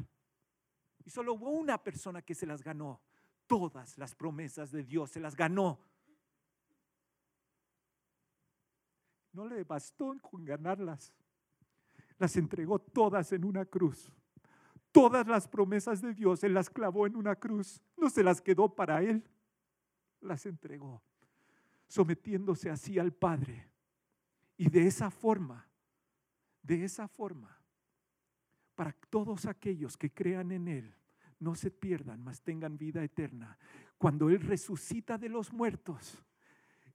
Y 1.03 1.09
solo 1.09 1.33
hubo 1.33 1.49
una 1.49 1.81
persona 1.81 2.21
que 2.21 2.35
se 2.35 2.45
las 2.45 2.63
ganó. 2.63 3.01
Todas 3.47 3.97
las 3.97 4.15
promesas 4.15 4.71
de 4.71 4.83
Dios 4.83 5.11
se 5.11 5.19
las 5.19 5.35
ganó. 5.35 5.79
No 9.33 9.47
le 9.47 9.63
bastó 9.63 10.15
con 10.21 10.45
ganarlas. 10.45 11.13
Las 12.19 12.35
entregó 12.37 12.79
todas 12.79 13.31
en 13.33 13.45
una 13.45 13.65
cruz. 13.65 14.11
Todas 14.91 15.27
las 15.27 15.47
promesas 15.47 16.01
de 16.01 16.13
Dios 16.13 16.43
Él 16.43 16.53
las 16.53 16.69
clavó 16.69 17.07
en 17.07 17.15
una 17.15 17.35
cruz. 17.35 17.81
No 17.97 18.11
se 18.11 18.23
las 18.23 18.41
quedó 18.41 18.73
para 18.73 19.01
Él. 19.01 19.27
Las 20.21 20.45
entregó 20.45 21.01
sometiéndose 21.93 22.71
así 22.71 22.97
al 22.97 23.13
Padre. 23.13 23.69
Y 24.57 24.67
de 24.67 24.87
esa 24.87 25.11
forma, 25.11 25.67
de 26.63 26.83
esa 26.85 27.07
forma, 27.07 27.55
para 28.73 28.93
todos 29.11 29.45
aquellos 29.45 29.95
que 29.95 30.11
crean 30.11 30.51
en 30.51 30.67
Él, 30.67 30.95
no 31.39 31.53
se 31.53 31.69
pierdan, 31.69 32.23
mas 32.23 32.41
tengan 32.41 32.79
vida 32.79 33.03
eterna. 33.03 33.59
Cuando 33.99 34.31
Él 34.31 34.41
resucita 34.41 35.19
de 35.19 35.29
los 35.29 35.53
muertos, 35.53 36.25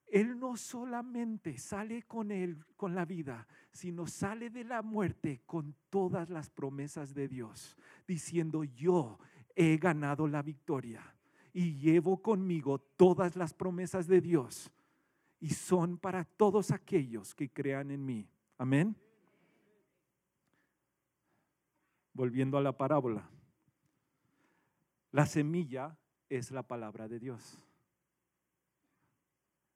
Él 0.08 0.36
no 0.40 0.56
solamente 0.56 1.58
sale 1.58 2.02
con 2.02 2.32
Él, 2.32 2.64
con 2.76 2.96
la 2.96 3.04
vida, 3.04 3.46
sino 3.70 4.08
sale 4.08 4.50
de 4.50 4.64
la 4.64 4.82
muerte 4.82 5.42
con 5.46 5.76
todas 5.90 6.28
las 6.28 6.50
promesas 6.50 7.14
de 7.14 7.28
Dios, 7.28 7.76
diciendo, 8.08 8.64
yo 8.64 9.20
he 9.54 9.76
ganado 9.76 10.26
la 10.26 10.42
victoria 10.42 11.14
y 11.52 11.76
llevo 11.76 12.20
conmigo 12.20 12.80
todas 12.80 13.36
las 13.36 13.54
promesas 13.54 14.08
de 14.08 14.20
Dios 14.20 14.72
y 15.40 15.50
son 15.50 15.99
para 15.99 16.25
todos 16.25 16.71
aquellos 16.71 17.35
que 17.35 17.50
crean 17.50 17.90
en 17.90 18.04
mí. 18.04 18.28
Amén. 18.57 18.97
Volviendo 22.12 22.59
a 22.59 22.62
la 22.62 22.76
parábola. 22.76 23.28
La 25.12 25.26
semilla 25.26 25.97
es 26.28 26.50
la 26.50 26.62
palabra 26.62 27.09
de 27.09 27.18
Dios. 27.18 27.59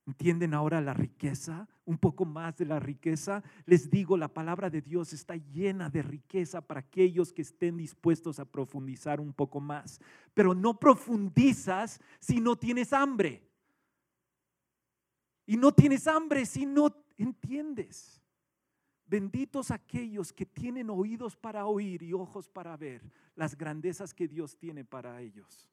¿Entienden 0.04 0.52
ahora 0.52 0.81
la 0.81 0.95
riqueza? 0.95 1.69
Un 1.85 1.97
poco 1.97 2.25
más 2.25 2.57
de 2.59 2.64
la 2.64 2.81
riqueza. 2.81 3.42
Les 3.66 3.88
digo, 3.88 4.16
la 4.16 4.28
palabra 4.28 4.69
de 4.69 4.83
Dios 4.83 5.12
está 5.12 5.37
llena 5.37 5.88
de 5.88 6.02
riqueza 6.02 6.61
para 6.61 6.81
aquellos 6.81 7.33
que 7.33 7.42
estén 7.42 7.76
dispuestos 7.76 8.40
a 8.40 8.45
profundizar 8.45 9.21
un 9.21 9.33
poco 9.33 9.61
más. 9.61 10.00
Pero 10.35 10.54
no 10.54 10.78
profundizas 10.81 12.00
si 12.19 12.40
no 12.40 12.57
tienes 12.57 12.92
hambre. 12.92 13.51
Y 15.46 15.56
no 15.56 15.72
tienes 15.72 16.06
hambre 16.06 16.46
si 16.46 16.66
no 16.66 16.94
entiendes. 17.16 18.20
Benditos 19.06 19.70
aquellos 19.70 20.32
que 20.32 20.46
tienen 20.46 20.88
oídos 20.88 21.37
para 21.37 21.66
oír 21.66 22.02
y 22.02 22.12
ojos 22.12 22.49
para 22.49 22.76
ver 22.76 23.02
las 23.34 23.56
grandezas 23.56 24.14
que 24.14 24.28
Dios 24.28 24.56
tiene 24.56 24.84
para 24.84 25.20
ellos. 25.20 25.68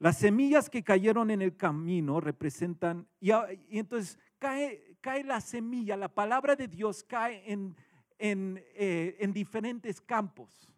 Las 0.00 0.18
semillas 0.18 0.68
que 0.68 0.82
cayeron 0.82 1.30
en 1.30 1.40
el 1.40 1.56
camino 1.56 2.20
representan, 2.20 3.06
y, 3.20 3.30
entonces 3.70 4.18
cae, 4.38 4.96
cae, 5.00 5.22
la 5.22 5.40
semilla, 5.40 5.96
la 5.96 6.12
palabra 6.12 6.56
de 6.56 6.66
Dios 6.66 7.04
cae 7.04 7.42
en, 7.50 7.76
en, 8.18 8.62
eh, 8.74 9.16
en 9.20 9.32
diferentes 9.32 10.00
campos, 10.00 10.68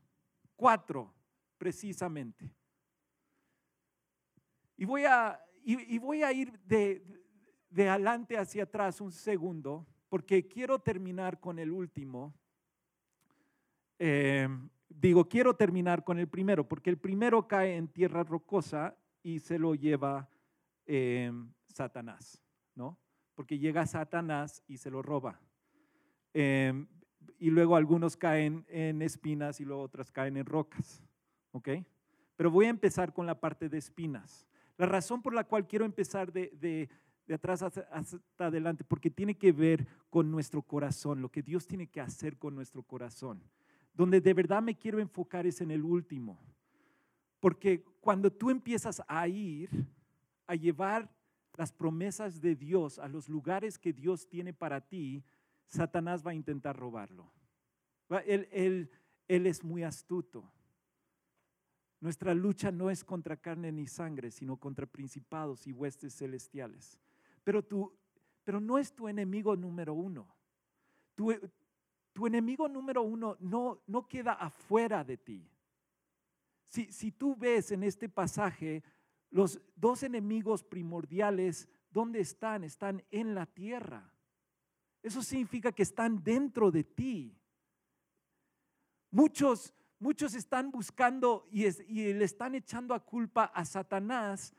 cuatro 0.54 1.14
precisamente. 1.56 2.52
Y 4.76 4.84
voy 4.84 5.06
a, 5.06 5.42
y 5.64 5.98
voy 5.98 6.22
a 6.22 6.32
ir 6.32 6.52
de, 6.60 7.25
de 7.76 7.90
adelante 7.90 8.38
hacia 8.38 8.62
atrás 8.62 9.02
un 9.02 9.12
segundo, 9.12 9.86
porque 10.08 10.48
quiero 10.48 10.78
terminar 10.78 11.38
con 11.38 11.58
el 11.58 11.70
último. 11.70 12.34
Eh, 13.98 14.48
digo, 14.88 15.28
quiero 15.28 15.54
terminar 15.54 16.02
con 16.02 16.18
el 16.18 16.26
primero, 16.26 16.66
porque 16.66 16.88
el 16.88 16.96
primero 16.96 17.46
cae 17.46 17.76
en 17.76 17.88
tierra 17.88 18.24
rocosa 18.24 18.96
y 19.22 19.40
se 19.40 19.58
lo 19.58 19.74
lleva 19.74 20.26
eh, 20.86 21.30
Satanás, 21.66 22.42
¿no? 22.74 22.98
Porque 23.34 23.58
llega 23.58 23.86
Satanás 23.86 24.62
y 24.66 24.78
se 24.78 24.90
lo 24.90 25.02
roba. 25.02 25.38
Eh, 26.32 26.72
y 27.38 27.50
luego 27.50 27.76
algunos 27.76 28.16
caen 28.16 28.64
en 28.70 29.02
espinas 29.02 29.60
y 29.60 29.66
luego 29.66 29.82
otros 29.82 30.10
caen 30.10 30.38
en 30.38 30.46
rocas, 30.46 31.02
¿ok? 31.52 31.68
Pero 32.36 32.50
voy 32.50 32.64
a 32.64 32.70
empezar 32.70 33.12
con 33.12 33.26
la 33.26 33.38
parte 33.38 33.68
de 33.68 33.76
espinas. 33.76 34.48
La 34.78 34.86
razón 34.86 35.20
por 35.20 35.34
la 35.34 35.44
cual 35.44 35.66
quiero 35.66 35.84
empezar 35.84 36.32
de, 36.32 36.88
de 37.26 37.34
atrás 37.34 37.62
hasta, 37.62 37.86
adelante, 38.38 38.84
porque 38.84 39.10
tiene 39.10 39.36
que 39.36 39.52
ver 39.52 39.86
con 40.10 40.30
nuestro 40.30 40.62
corazón, 40.62 41.20
lo 41.20 41.30
que 41.30 41.42
Dios 41.42 41.66
tiene 41.66 41.88
que 41.88 42.00
hacer 42.00 42.38
con 42.38 42.54
nuestro 42.54 42.82
corazón. 42.82 43.42
Donde 43.92 44.20
de 44.20 44.34
verdad 44.34 44.62
me 44.62 44.76
quiero 44.76 45.00
enfocar 45.00 45.46
es 45.46 45.60
en 45.60 45.70
el 45.70 45.84
último. 45.84 46.38
Porque 47.40 47.84
cuando 48.00 48.30
tú 48.30 48.50
empiezas 48.50 49.02
a 49.08 49.26
ir, 49.26 49.70
a 50.46 50.54
llevar 50.54 51.10
las 51.54 51.72
promesas 51.72 52.40
de 52.40 52.54
Dios 52.54 52.98
a 52.98 53.08
los 53.08 53.28
lugares 53.28 53.78
que 53.78 53.92
Dios 53.92 54.28
tiene 54.28 54.52
para 54.52 54.80
ti, 54.80 55.24
Satanás 55.66 56.24
va 56.24 56.30
a 56.30 56.34
intentar 56.34 56.76
robarlo. 56.76 57.32
Él, 58.26 58.48
él, 58.52 58.90
él 59.26 59.46
es 59.46 59.64
muy 59.64 59.82
astuto. 59.82 60.48
Nuestra 62.00 62.34
lucha 62.34 62.70
no 62.70 62.90
es 62.90 63.02
contra 63.02 63.36
carne 63.36 63.72
ni 63.72 63.86
sangre, 63.86 64.30
sino 64.30 64.58
contra 64.58 64.86
principados 64.86 65.66
y 65.66 65.72
huestes 65.72 66.14
celestiales. 66.14 67.00
Pero, 67.46 67.62
tú, 67.62 67.96
pero 68.42 68.58
no 68.58 68.76
es 68.76 68.92
tu 68.92 69.06
enemigo 69.06 69.54
número 69.54 69.94
uno. 69.94 70.26
Tu, 71.14 71.32
tu 72.12 72.26
enemigo 72.26 72.68
número 72.68 73.02
uno 73.02 73.36
no, 73.38 73.84
no 73.86 74.08
queda 74.08 74.32
afuera 74.32 75.04
de 75.04 75.16
ti. 75.16 75.48
Si, 76.64 76.90
si 76.90 77.12
tú 77.12 77.36
ves 77.36 77.70
en 77.70 77.84
este 77.84 78.08
pasaje, 78.08 78.82
los 79.30 79.60
dos 79.76 80.02
enemigos 80.02 80.64
primordiales, 80.64 81.68
¿dónde 81.92 82.18
están? 82.18 82.64
Están 82.64 83.04
en 83.12 83.36
la 83.36 83.46
tierra. 83.46 84.10
Eso 85.00 85.22
significa 85.22 85.70
que 85.70 85.84
están 85.84 86.24
dentro 86.24 86.72
de 86.72 86.82
ti. 86.82 87.38
Muchos, 89.12 89.72
muchos 90.00 90.34
están 90.34 90.72
buscando 90.72 91.46
y, 91.52 91.64
y, 91.64 92.12
le 92.12 92.24
están 92.24 92.56
echando 92.56 92.92
a 92.92 93.04
culpa 93.04 93.44
a 93.44 93.64
Satanás 93.64 94.52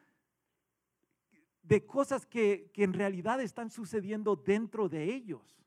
de 1.68 1.86
cosas 1.86 2.26
que, 2.26 2.72
que 2.74 2.84
en 2.84 2.94
realidad 2.94 3.42
están 3.42 3.70
sucediendo 3.70 4.36
dentro 4.36 4.88
de 4.88 5.04
ellos. 5.04 5.62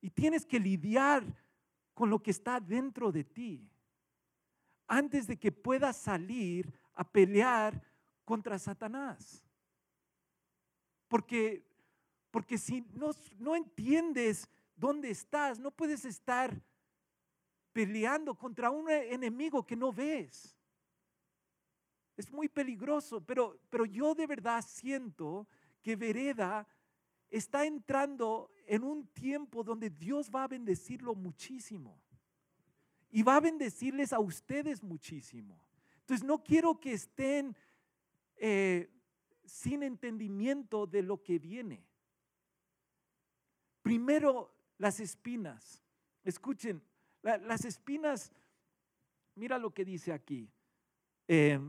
Y 0.00 0.10
tienes 0.10 0.44
que 0.44 0.60
lidiar 0.60 1.24
con 1.94 2.10
lo 2.10 2.22
que 2.22 2.30
está 2.30 2.60
dentro 2.60 3.10
de 3.10 3.24
ti 3.24 3.68
antes 4.86 5.26
de 5.26 5.38
que 5.38 5.52
puedas 5.52 5.96
salir 5.96 6.72
a 6.94 7.04
pelear 7.04 7.82
contra 8.24 8.58
Satanás. 8.58 9.44
Porque, 11.08 11.66
porque 12.30 12.58
si 12.58 12.80
no, 12.92 13.10
no 13.38 13.54
entiendes 13.54 14.48
dónde 14.74 15.10
estás, 15.10 15.58
no 15.58 15.70
puedes 15.70 16.04
estar 16.04 16.58
peleando 17.72 18.34
contra 18.34 18.70
un 18.70 18.90
enemigo 18.90 19.64
que 19.64 19.76
no 19.76 19.92
ves. 19.92 20.57
Es 22.18 22.32
muy 22.32 22.48
peligroso, 22.48 23.24
pero, 23.24 23.60
pero 23.70 23.86
yo 23.86 24.12
de 24.12 24.26
verdad 24.26 24.64
siento 24.66 25.46
que 25.80 25.94
Vereda 25.94 26.66
está 27.30 27.64
entrando 27.64 28.50
en 28.66 28.82
un 28.82 29.06
tiempo 29.06 29.62
donde 29.62 29.88
Dios 29.88 30.28
va 30.28 30.42
a 30.42 30.48
bendecirlo 30.48 31.14
muchísimo. 31.14 32.02
Y 33.12 33.22
va 33.22 33.36
a 33.36 33.40
bendecirles 33.40 34.12
a 34.12 34.18
ustedes 34.18 34.82
muchísimo. 34.82 35.64
Entonces 36.00 36.26
no 36.26 36.42
quiero 36.42 36.80
que 36.80 36.94
estén 36.94 37.56
eh, 38.36 38.90
sin 39.44 39.84
entendimiento 39.84 40.88
de 40.88 41.02
lo 41.02 41.22
que 41.22 41.38
viene. 41.38 41.86
Primero, 43.80 44.52
las 44.76 44.98
espinas. 44.98 45.84
Escuchen, 46.24 46.82
la, 47.22 47.38
las 47.38 47.64
espinas, 47.64 48.32
mira 49.36 49.56
lo 49.56 49.72
que 49.72 49.84
dice 49.84 50.12
aquí. 50.12 50.50
Eh, 51.28 51.60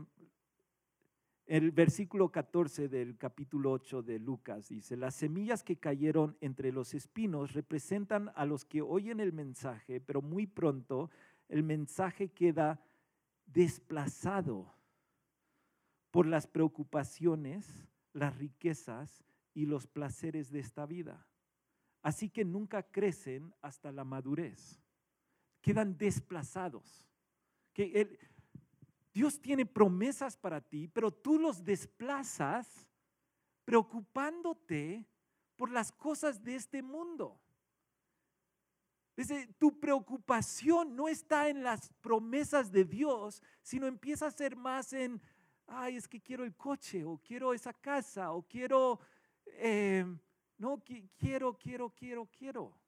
el 1.50 1.72
versículo 1.72 2.30
14 2.30 2.88
del 2.88 3.18
capítulo 3.18 3.72
8 3.72 4.02
de 4.04 4.20
Lucas 4.20 4.68
dice, 4.68 4.96
las 4.96 5.16
semillas 5.16 5.64
que 5.64 5.78
cayeron 5.78 6.36
entre 6.40 6.70
los 6.70 6.94
espinos 6.94 7.54
representan 7.54 8.30
a 8.36 8.44
los 8.46 8.64
que 8.64 8.82
oyen 8.82 9.18
el 9.18 9.32
mensaje, 9.32 10.00
pero 10.00 10.22
muy 10.22 10.46
pronto 10.46 11.10
el 11.48 11.64
mensaje 11.64 12.28
queda 12.28 12.80
desplazado 13.46 14.72
por 16.12 16.24
las 16.24 16.46
preocupaciones, 16.46 17.66
las 18.12 18.38
riquezas 18.38 19.24
y 19.52 19.66
los 19.66 19.88
placeres 19.88 20.52
de 20.52 20.60
esta 20.60 20.86
vida. 20.86 21.26
Así 22.00 22.30
que 22.30 22.44
nunca 22.44 22.84
crecen 22.84 23.52
hasta 23.60 23.90
la 23.90 24.04
madurez. 24.04 24.80
Quedan 25.62 25.98
desplazados. 25.98 27.08
Que 27.72 28.00
el, 28.00 28.18
Dios 29.12 29.40
tiene 29.40 29.66
promesas 29.66 30.36
para 30.36 30.60
ti, 30.60 30.88
pero 30.88 31.10
tú 31.10 31.38
los 31.38 31.64
desplazas 31.64 32.86
preocupándote 33.64 35.06
por 35.56 35.70
las 35.70 35.92
cosas 35.92 36.42
de 36.42 36.54
este 36.54 36.82
mundo. 36.82 37.40
Dice, 39.16 39.48
tu 39.58 39.78
preocupación 39.78 40.96
no 40.96 41.08
está 41.08 41.48
en 41.48 41.62
las 41.62 41.92
promesas 42.00 42.72
de 42.72 42.84
Dios, 42.84 43.42
sino 43.60 43.86
empieza 43.86 44.26
a 44.26 44.30
ser 44.30 44.56
más 44.56 44.92
en, 44.92 45.20
ay, 45.66 45.96
es 45.96 46.08
que 46.08 46.20
quiero 46.20 46.44
el 46.44 46.56
coche, 46.56 47.04
o 47.04 47.18
quiero 47.18 47.52
esa 47.52 47.74
casa, 47.74 48.32
o 48.32 48.42
quiero, 48.42 49.00
eh, 49.44 50.06
no, 50.56 50.82
quiero, 51.18 51.58
quiero, 51.58 51.90
quiero, 51.90 52.26
quiero. 52.26 52.80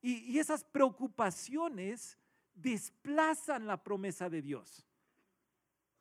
Y, 0.00 0.32
y 0.32 0.38
esas 0.38 0.64
preocupaciones 0.64 2.19
desplazan 2.60 3.66
la 3.66 3.82
promesa 3.82 4.28
de 4.28 4.42
Dios. 4.42 4.86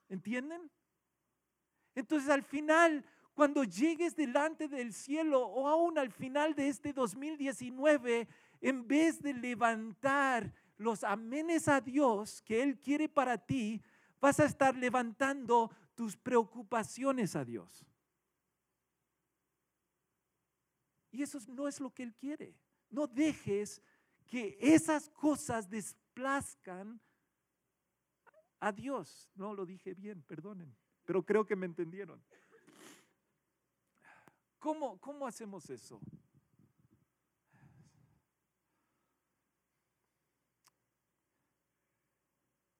¿Entienden? 0.09 0.69
Entonces 1.95 2.29
al 2.29 2.43
final, 2.43 3.05
cuando 3.33 3.63
llegues 3.63 4.15
delante 4.15 4.67
del 4.67 4.93
cielo 4.93 5.45
o 5.47 5.67
aún 5.67 5.97
al 5.97 6.11
final 6.11 6.55
de 6.55 6.67
este 6.67 6.93
2019, 6.93 8.27
en 8.61 8.87
vez 8.87 9.21
de 9.21 9.33
levantar 9.33 10.53
los 10.77 11.03
amenes 11.03 11.67
a 11.67 11.81
Dios 11.81 12.41
que 12.41 12.63
Él 12.63 12.79
quiere 12.79 13.09
para 13.09 13.37
ti, 13.37 13.81
vas 14.19 14.39
a 14.39 14.45
estar 14.45 14.75
levantando 14.75 15.71
tus 15.95 16.15
preocupaciones 16.15 17.35
a 17.35 17.43
Dios. 17.43 17.85
Y 21.11 21.23
eso 21.23 21.39
no 21.47 21.67
es 21.67 21.79
lo 21.79 21.93
que 21.93 22.03
Él 22.03 22.15
quiere. 22.15 22.55
No 22.89 23.07
dejes 23.07 23.81
que 24.27 24.57
esas 24.61 25.09
cosas 25.09 25.69
a 28.59 28.71
Dios. 28.71 29.29
No 29.35 29.53
lo 29.53 29.65
dije 29.65 29.93
bien, 29.93 30.21
perdonen, 30.23 30.75
pero 31.05 31.23
creo 31.23 31.45
que 31.45 31.55
me 31.55 31.65
entendieron. 31.65 32.23
¿Cómo, 34.59 34.99
cómo 34.99 35.25
hacemos 35.25 35.69
eso? 35.69 36.01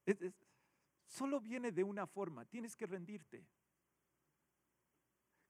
Es, 0.06 0.22
es, 0.22 0.34
solo 1.06 1.40
viene 1.40 1.72
de 1.72 1.84
una 1.84 2.06
forma, 2.06 2.46
tienes 2.46 2.76
que 2.76 2.86
rendirte. 2.86 3.48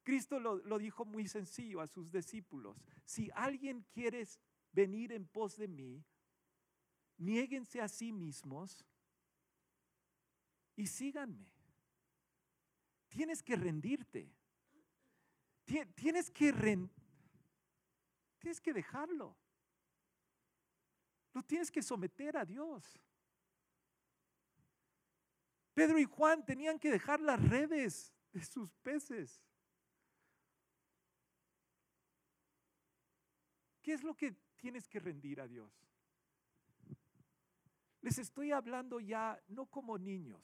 Cristo 0.04 0.40
lo, 0.40 0.56
lo, 0.58 0.78
dijo 0.78 1.06
muy 1.06 1.28
sencillo 1.28 1.82
a 1.82 1.88
sus 1.88 2.12
discípulos. 2.12 2.78
Si 3.06 3.30
alguien 3.34 3.86
quiere 3.92 4.28
venir 4.72 5.12
en 5.14 5.28
pos 5.28 5.58
de 5.58 5.68
mí, 5.68 6.04
niéguense 7.20 7.80
a 7.80 7.88
sí 7.88 8.12
mismos 8.12 8.84
y 10.76 10.88
síganme. 10.88 11.46
Tienes 13.10 13.44
que 13.44 13.56
rendirte. 13.56 14.34
Tienes 15.96 16.32
que 16.32 16.52
rend 16.52 16.90
tienes 18.40 18.60
que 18.60 18.74
dejarlo. 18.74 19.38
Lo 21.34 21.44
tienes 21.44 21.70
que 21.70 21.84
someter 21.84 22.38
a 22.38 22.46
Dios. 22.46 23.00
Pedro 25.74 26.00
y 26.00 26.06
Juan 26.06 26.44
tenían 26.44 26.80
que 26.80 26.90
dejar 26.90 27.20
las 27.20 27.40
redes 27.48 28.14
de 28.32 28.44
sus 28.44 28.74
peces. 28.78 29.44
¿Qué 33.82 33.94
es 33.94 34.04
lo 34.04 34.16
que 34.16 34.32
tienes 34.58 34.88
que 34.88 35.00
rendir 35.00 35.40
a 35.40 35.48
Dios? 35.48 35.89
Les 38.02 38.18
estoy 38.18 38.52
hablando 38.52 39.00
ya 39.00 39.42
no 39.48 39.66
como 39.66 39.98
niños. 39.98 40.42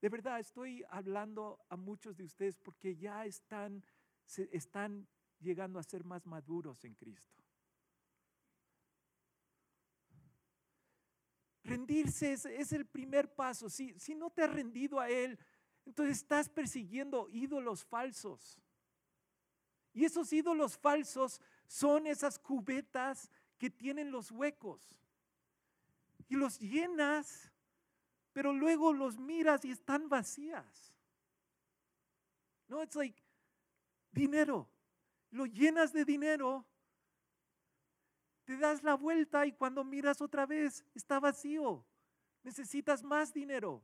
De 0.00 0.08
verdad, 0.08 0.38
estoy 0.38 0.84
hablando 0.90 1.60
a 1.68 1.76
muchos 1.76 2.16
de 2.16 2.24
ustedes 2.24 2.56
porque 2.56 2.96
ya 2.96 3.24
están, 3.24 3.84
están 4.52 5.08
llegando 5.40 5.78
a 5.78 5.82
ser 5.82 6.04
más 6.04 6.26
maduros 6.26 6.84
en 6.84 6.94
Cristo. 6.94 7.42
Rendirse 11.64 12.32
es, 12.32 12.44
es 12.46 12.72
el 12.72 12.86
primer 12.86 13.34
paso. 13.34 13.68
Si, 13.68 13.98
si 13.98 14.14
no 14.14 14.30
te 14.30 14.42
has 14.42 14.52
rendido 14.52 15.00
a 15.00 15.10
Él, 15.10 15.38
entonces 15.84 16.18
estás 16.18 16.48
persiguiendo 16.48 17.28
ídolos 17.30 17.84
falsos. 17.84 18.60
Y 19.92 20.04
esos 20.04 20.32
ídolos 20.32 20.78
falsos 20.78 21.40
son 21.66 22.06
esas 22.06 22.38
cubetas 22.38 23.30
que 23.58 23.68
tienen 23.68 24.12
los 24.12 24.30
huecos. 24.30 24.96
Y 26.28 26.36
los 26.36 26.58
llenas 26.58 27.50
pero 28.38 28.52
luego 28.52 28.92
los 28.92 29.18
miras 29.18 29.64
y 29.64 29.72
están 29.72 30.08
vacías. 30.08 30.94
No, 32.68 32.84
it's 32.84 32.94
like 32.94 33.20
dinero. 34.12 34.70
Lo 35.32 35.44
llenas 35.44 35.92
de 35.92 36.04
dinero, 36.04 36.64
te 38.44 38.56
das 38.56 38.84
la 38.84 38.94
vuelta 38.94 39.44
y 39.44 39.50
cuando 39.50 39.82
miras 39.82 40.20
otra 40.20 40.46
vez 40.46 40.84
está 40.94 41.18
vacío. 41.18 41.84
Necesitas 42.44 43.02
más 43.02 43.34
dinero. 43.34 43.82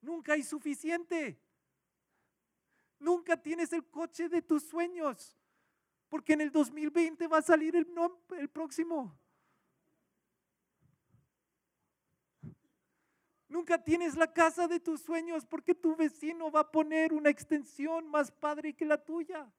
Nunca 0.00 0.34
hay 0.34 0.44
suficiente. 0.44 1.36
Nunca 3.00 3.36
tienes 3.36 3.72
el 3.72 3.84
coche 3.90 4.28
de 4.28 4.40
tus 4.40 4.62
sueños, 4.62 5.36
porque 6.08 6.34
en 6.34 6.42
el 6.42 6.52
2020 6.52 7.26
va 7.26 7.38
a 7.38 7.42
salir 7.42 7.74
el, 7.74 7.88
el 8.38 8.48
próximo. 8.48 9.19
Nunca 13.50 13.82
tienes 13.82 14.14
la 14.14 14.32
casa 14.32 14.68
de 14.68 14.78
tus 14.78 15.00
sueños 15.00 15.44
porque 15.44 15.74
tu 15.74 15.96
vecino 15.96 16.52
va 16.52 16.60
a 16.60 16.70
poner 16.70 17.12
una 17.12 17.30
extensión 17.30 18.08
más 18.08 18.30
padre 18.30 18.74
que 18.74 18.84
la 18.84 18.96
tuya. 18.96 19.52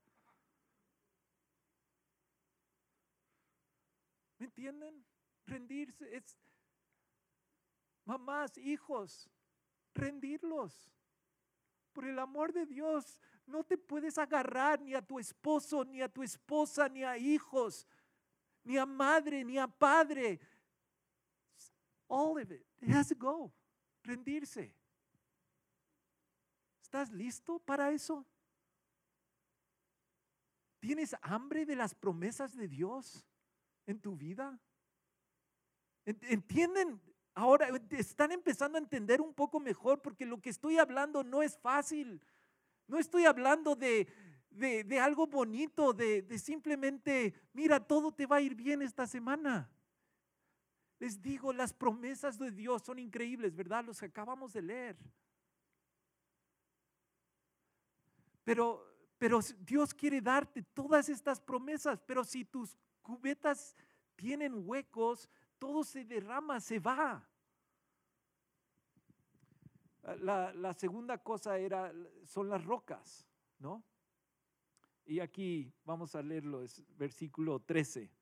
¿Me 4.39 4.45
entienden? 4.45 5.05
Rendirse 5.45 6.15
es 6.15 6.39
mamás, 8.05 8.57
hijos, 8.57 9.29
rendirlos. 9.93 10.89
Por 11.91 12.05
el 12.05 12.17
amor 12.17 12.53
de 12.53 12.65
Dios, 12.65 13.19
no 13.45 13.65
te 13.65 13.77
puedes 13.77 14.17
agarrar 14.17 14.79
ni 14.79 14.95
a 14.95 15.01
tu 15.01 15.19
esposo, 15.19 15.83
ni 15.83 16.01
a 16.01 16.07
tu 16.07 16.23
esposa, 16.23 16.87
ni 16.87 17.03
a 17.03 17.17
hijos, 17.17 17.85
ni 18.63 18.77
a 18.77 18.85
madre, 18.85 19.43
ni 19.43 19.57
a 19.57 19.67
padre. 19.67 20.39
All 22.07 22.41
of 22.41 22.49
it. 22.49 22.65
It 22.81 22.89
has 22.89 23.09
to 23.09 23.15
go 23.15 23.51
rendirse. 24.03 24.73
¿Estás 26.81 27.11
listo 27.11 27.59
para 27.59 27.91
eso? 27.91 28.25
¿Tienes 30.79 31.15
hambre 31.21 31.65
de 31.65 31.75
las 31.75 31.93
promesas 31.93 32.55
de 32.55 32.67
Dios 32.67 33.25
en 33.85 33.99
tu 33.99 34.15
vida? 34.15 34.59
¿Entienden? 36.05 36.99
Ahora 37.33 37.69
están 37.91 38.31
empezando 38.31 38.77
a 38.77 38.81
entender 38.81 39.21
un 39.21 39.33
poco 39.33 39.59
mejor 39.59 40.01
porque 40.01 40.25
lo 40.25 40.41
que 40.41 40.49
estoy 40.49 40.79
hablando 40.79 41.23
no 41.23 41.43
es 41.43 41.57
fácil. 41.57 42.21
No 42.87 42.97
estoy 42.97 43.25
hablando 43.25 43.75
de, 43.75 44.07
de, 44.49 44.99
algo 44.99 45.27
bonito, 45.27 45.93
de, 45.93 46.23
de 46.23 46.39
simplemente, 46.39 47.33
mira, 47.53 47.79
todo 47.79 48.11
te 48.11 48.25
va 48.25 48.37
a 48.37 48.41
ir 48.41 48.55
bien 48.55 48.81
esta 48.81 49.07
semana. 49.07 49.69
Les 51.01 51.19
digo, 51.19 51.51
las 51.51 51.73
promesas 51.73 52.37
de 52.37 52.51
Dios 52.51 52.83
son 52.83 52.99
increíbles, 52.99 53.55
¿verdad? 53.55 53.83
Los 53.83 53.99
que 53.99 54.05
acabamos 54.05 54.53
de 54.53 54.61
leer. 54.61 54.95
Pero, 58.43 58.85
pero 59.17 59.39
Dios 59.61 59.95
quiere 59.95 60.21
darte 60.21 60.61
todas 60.61 61.09
estas 61.09 61.41
promesas, 61.41 61.99
pero 62.05 62.23
si 62.23 62.45
tus 62.45 62.77
cubetas 63.01 63.75
tienen 64.15 64.61
huecos, 64.63 65.27
todo 65.57 65.83
se 65.83 66.05
derrama, 66.05 66.59
se 66.59 66.77
va. 66.77 67.27
La, 70.19 70.53
la, 70.53 70.73
segunda 70.75 71.17
cosa 71.17 71.57
era, 71.57 71.91
son 72.25 72.47
las 72.47 72.63
rocas, 72.63 73.27
¿no? 73.57 73.83
Y 75.07 75.19
aquí 75.19 75.73
vamos 75.83 76.13
a 76.13 76.21
leerlo, 76.21 76.61
es 76.61 76.83
versículo 76.95 77.59
13 77.59 78.20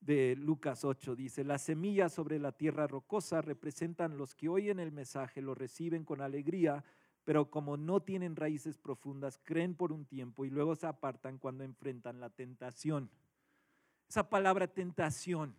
de 0.00 0.34
Lucas 0.36 0.84
8 0.84 1.14
dice, 1.14 1.44
las 1.44 1.62
semillas 1.62 2.12
sobre 2.12 2.38
la 2.38 2.52
tierra 2.52 2.86
rocosa 2.86 3.42
representan 3.42 4.16
los 4.16 4.34
que 4.34 4.48
oyen 4.48 4.80
el 4.80 4.92
mensaje, 4.92 5.42
lo 5.42 5.54
reciben 5.54 6.04
con 6.04 6.22
alegría, 6.22 6.84
pero 7.24 7.50
como 7.50 7.76
no 7.76 8.00
tienen 8.00 8.34
raíces 8.34 8.78
profundas, 8.78 9.38
creen 9.44 9.74
por 9.74 9.92
un 9.92 10.06
tiempo 10.06 10.44
y 10.44 10.50
luego 10.50 10.74
se 10.74 10.86
apartan 10.86 11.38
cuando 11.38 11.64
enfrentan 11.64 12.18
la 12.18 12.30
tentación. 12.30 13.10
Esa 14.08 14.28
palabra 14.28 14.66
tentación, 14.66 15.54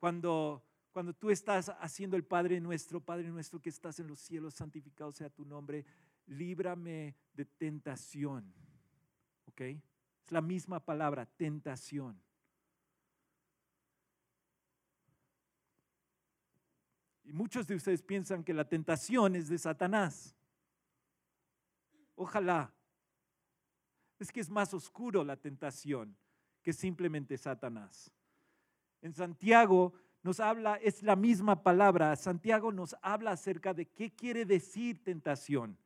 cuando, 0.00 0.64
cuando 0.90 1.12
tú 1.12 1.30
estás 1.30 1.68
haciendo 1.80 2.16
el 2.16 2.24
Padre 2.24 2.58
nuestro, 2.58 3.00
Padre 3.00 3.28
nuestro 3.28 3.60
que 3.60 3.68
estás 3.68 4.00
en 4.00 4.08
los 4.08 4.18
cielos, 4.18 4.54
santificado 4.54 5.12
sea 5.12 5.28
tu 5.28 5.44
nombre, 5.44 5.84
líbrame 6.26 7.14
de 7.34 7.44
tentación. 7.44 8.52
¿Ok? 9.46 9.60
Es 9.60 10.32
la 10.32 10.40
misma 10.40 10.80
palabra, 10.80 11.26
tentación. 11.26 12.20
Muchos 17.32 17.66
de 17.66 17.74
ustedes 17.74 18.02
piensan 18.02 18.44
que 18.44 18.52
la 18.52 18.68
tentación 18.68 19.34
es 19.36 19.48
de 19.48 19.56
Satanás. 19.56 20.36
Ojalá. 22.14 22.70
Es 24.18 24.30
que 24.30 24.40
es 24.40 24.50
más 24.50 24.74
oscuro 24.74 25.24
la 25.24 25.38
tentación 25.38 26.14
que 26.62 26.74
simplemente 26.74 27.38
Satanás. 27.38 28.12
En 29.00 29.14
Santiago 29.14 29.94
nos 30.22 30.40
habla, 30.40 30.76
es 30.76 31.02
la 31.02 31.16
misma 31.16 31.62
palabra, 31.62 32.14
Santiago 32.16 32.70
nos 32.70 32.94
habla 33.00 33.30
acerca 33.30 33.72
de 33.72 33.86
qué 33.86 34.14
quiere 34.14 34.44
decir 34.44 35.02
tentación. 35.02 35.78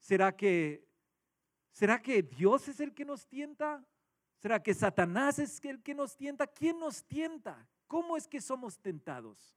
¿Será 0.00 0.34
que, 0.36 0.84
¿Será 1.70 2.02
que 2.02 2.24
Dios 2.24 2.66
es 2.66 2.80
el 2.80 2.92
que 2.92 3.04
nos 3.04 3.24
tienta? 3.28 3.86
¿Será 4.38 4.60
que 4.60 4.74
Satanás 4.74 5.38
es 5.38 5.64
el 5.64 5.80
que 5.80 5.94
nos 5.94 6.16
tienta? 6.16 6.48
¿Quién 6.48 6.80
nos 6.80 7.04
tienta? 7.04 7.68
¿Cómo 7.88 8.16
es 8.16 8.28
que 8.28 8.40
somos 8.40 8.78
tentados? 8.78 9.56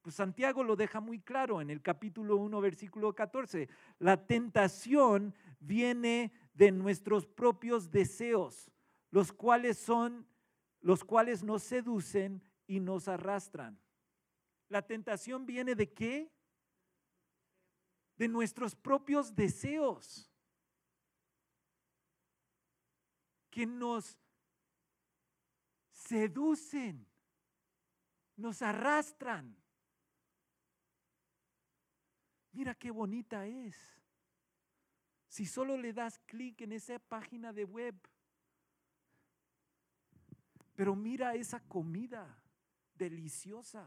Pues 0.00 0.16
Santiago 0.16 0.64
lo 0.64 0.74
deja 0.74 1.00
muy 1.00 1.20
claro 1.20 1.60
en 1.60 1.70
el 1.70 1.80
capítulo 1.80 2.36
1, 2.38 2.60
versículo 2.60 3.14
14. 3.14 3.68
La 3.98 4.26
tentación 4.26 5.34
viene 5.60 6.32
de 6.54 6.72
nuestros 6.72 7.26
propios 7.26 7.90
deseos, 7.90 8.72
los 9.10 9.32
cuales 9.32 9.78
son 9.78 10.26
los 10.80 11.04
cuales 11.04 11.44
nos 11.44 11.62
seducen 11.62 12.42
y 12.66 12.80
nos 12.80 13.06
arrastran. 13.06 13.78
La 14.68 14.82
tentación 14.82 15.46
viene 15.46 15.74
de 15.74 15.92
qué? 15.92 16.32
De 18.16 18.26
nuestros 18.28 18.74
propios 18.74 19.34
deseos 19.34 20.32
que 23.50 23.66
nos 23.66 24.18
seducen 25.90 27.06
nos 28.42 28.60
arrastran. 28.60 29.56
Mira 32.52 32.74
qué 32.74 32.90
bonita 32.90 33.46
es. 33.46 33.76
Si 35.28 35.46
solo 35.46 35.76
le 35.78 35.92
das 35.92 36.18
clic 36.26 36.60
en 36.60 36.72
esa 36.72 36.98
página 36.98 37.52
de 37.52 37.64
web. 37.64 37.94
Pero 40.74 40.94
mira 40.94 41.34
esa 41.34 41.60
comida 41.60 42.42
deliciosa. 42.94 43.86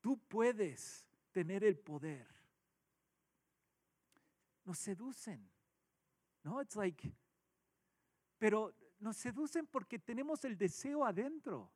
Tú 0.00 0.18
puedes 0.26 1.06
tener 1.30 1.62
el 1.62 1.78
poder. 1.78 2.26
Nos 4.64 4.78
seducen. 4.78 5.48
No, 6.42 6.60
it's 6.60 6.74
like, 6.74 7.10
pero 8.38 8.74
nos 8.98 9.16
seducen 9.16 9.66
porque 9.66 9.98
tenemos 9.98 10.44
el 10.44 10.56
deseo 10.56 11.04
adentro. 11.04 11.70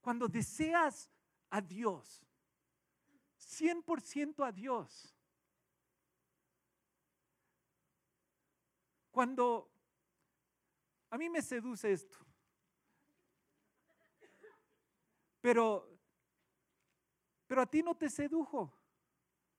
Cuando 0.00 0.28
deseas 0.28 1.10
a 1.50 1.60
Dios, 1.60 2.24
100% 3.38 4.44
a 4.44 4.52
Dios, 4.52 5.14
cuando 9.10 9.72
a 11.10 11.18
mí 11.18 11.28
me 11.28 11.42
seduce 11.42 11.92
esto, 11.92 12.18
pero, 15.40 15.88
pero 17.46 17.62
a 17.62 17.66
ti 17.66 17.82
no 17.82 17.96
te 17.96 18.10
sedujo. 18.10 18.76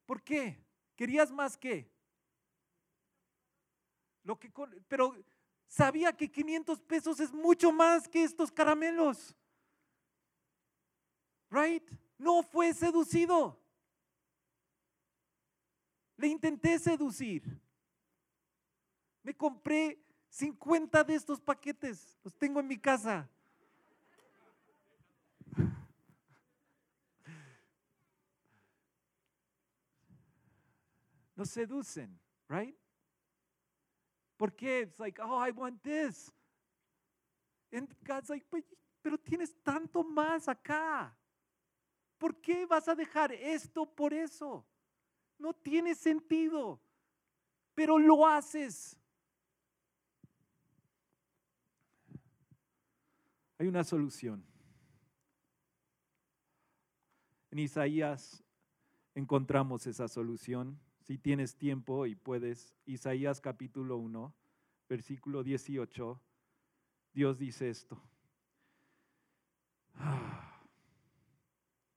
¿Por 0.06 0.22
qué? 0.22 0.64
¿Querías 0.96 1.32
más 1.32 1.58
que? 1.58 1.97
Que, 4.36 4.52
pero 4.88 5.16
sabía 5.68 6.12
que 6.12 6.30
500 6.30 6.82
pesos 6.82 7.20
es 7.20 7.32
mucho 7.32 7.72
más 7.72 8.08
que 8.08 8.24
estos 8.24 8.52
caramelos. 8.52 9.36
Right? 11.50 11.84
No 12.18 12.44
fue 12.44 12.74
seducido. 12.74 13.58
Le 16.18 16.28
intenté 16.28 16.78
seducir. 16.80 17.44
Me 19.24 19.34
compré 19.36 20.04
50 20.30 21.04
de 21.04 21.16
estos 21.16 21.40
paquetes. 21.40 22.18
Los 22.24 22.36
tengo 22.36 22.60
en 22.60 22.68
mi 22.68 22.78
casa. 22.78 23.30
Nos 31.36 31.50
seducen, 31.50 32.20
right? 32.50 32.76
¿Por 34.38 34.56
qué? 34.56 34.82
It's 34.82 35.00
like, 35.00 35.20
oh, 35.22 35.38
I 35.38 35.52
want 35.52 35.82
this. 35.84 36.32
And 37.72 37.88
God's 38.06 38.30
like, 38.30 38.46
pero 39.02 39.18
tienes 39.18 39.54
tanto 39.64 40.04
más 40.04 40.48
acá. 40.48 41.16
¿Por 42.18 42.40
qué 42.42 42.66
vas 42.66 42.88
a 42.88 42.96
dejar 42.96 43.32
esto 43.32 43.86
por 43.86 44.14
eso? 44.14 44.66
No 45.38 45.54
tiene 45.54 45.94
sentido, 45.96 46.80
pero 47.76 47.98
lo 48.00 48.26
haces. 48.26 48.98
Hay 53.60 53.68
una 53.68 53.84
solución. 53.84 54.44
En 57.52 57.60
Isaías 57.60 58.44
encontramos 59.16 59.88
esa 59.88 60.08
solución. 60.08 60.80
Si 61.08 61.18
tienes 61.18 61.56
tiempo 61.56 62.06
y 62.06 62.16
puedes, 62.16 62.76
Isaías 62.86 63.40
capítulo 63.40 63.96
1, 63.96 64.36
versículo 64.90 65.42
18, 65.42 66.22
Dios 67.14 67.38
dice 67.38 67.70
esto. 67.70 67.98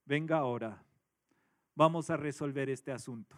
Venga 0.04 0.38
ahora, 0.38 0.80
vamos 1.74 2.08
a 2.10 2.16
resolver 2.16 2.70
este 2.70 2.92
asunto. 2.92 3.36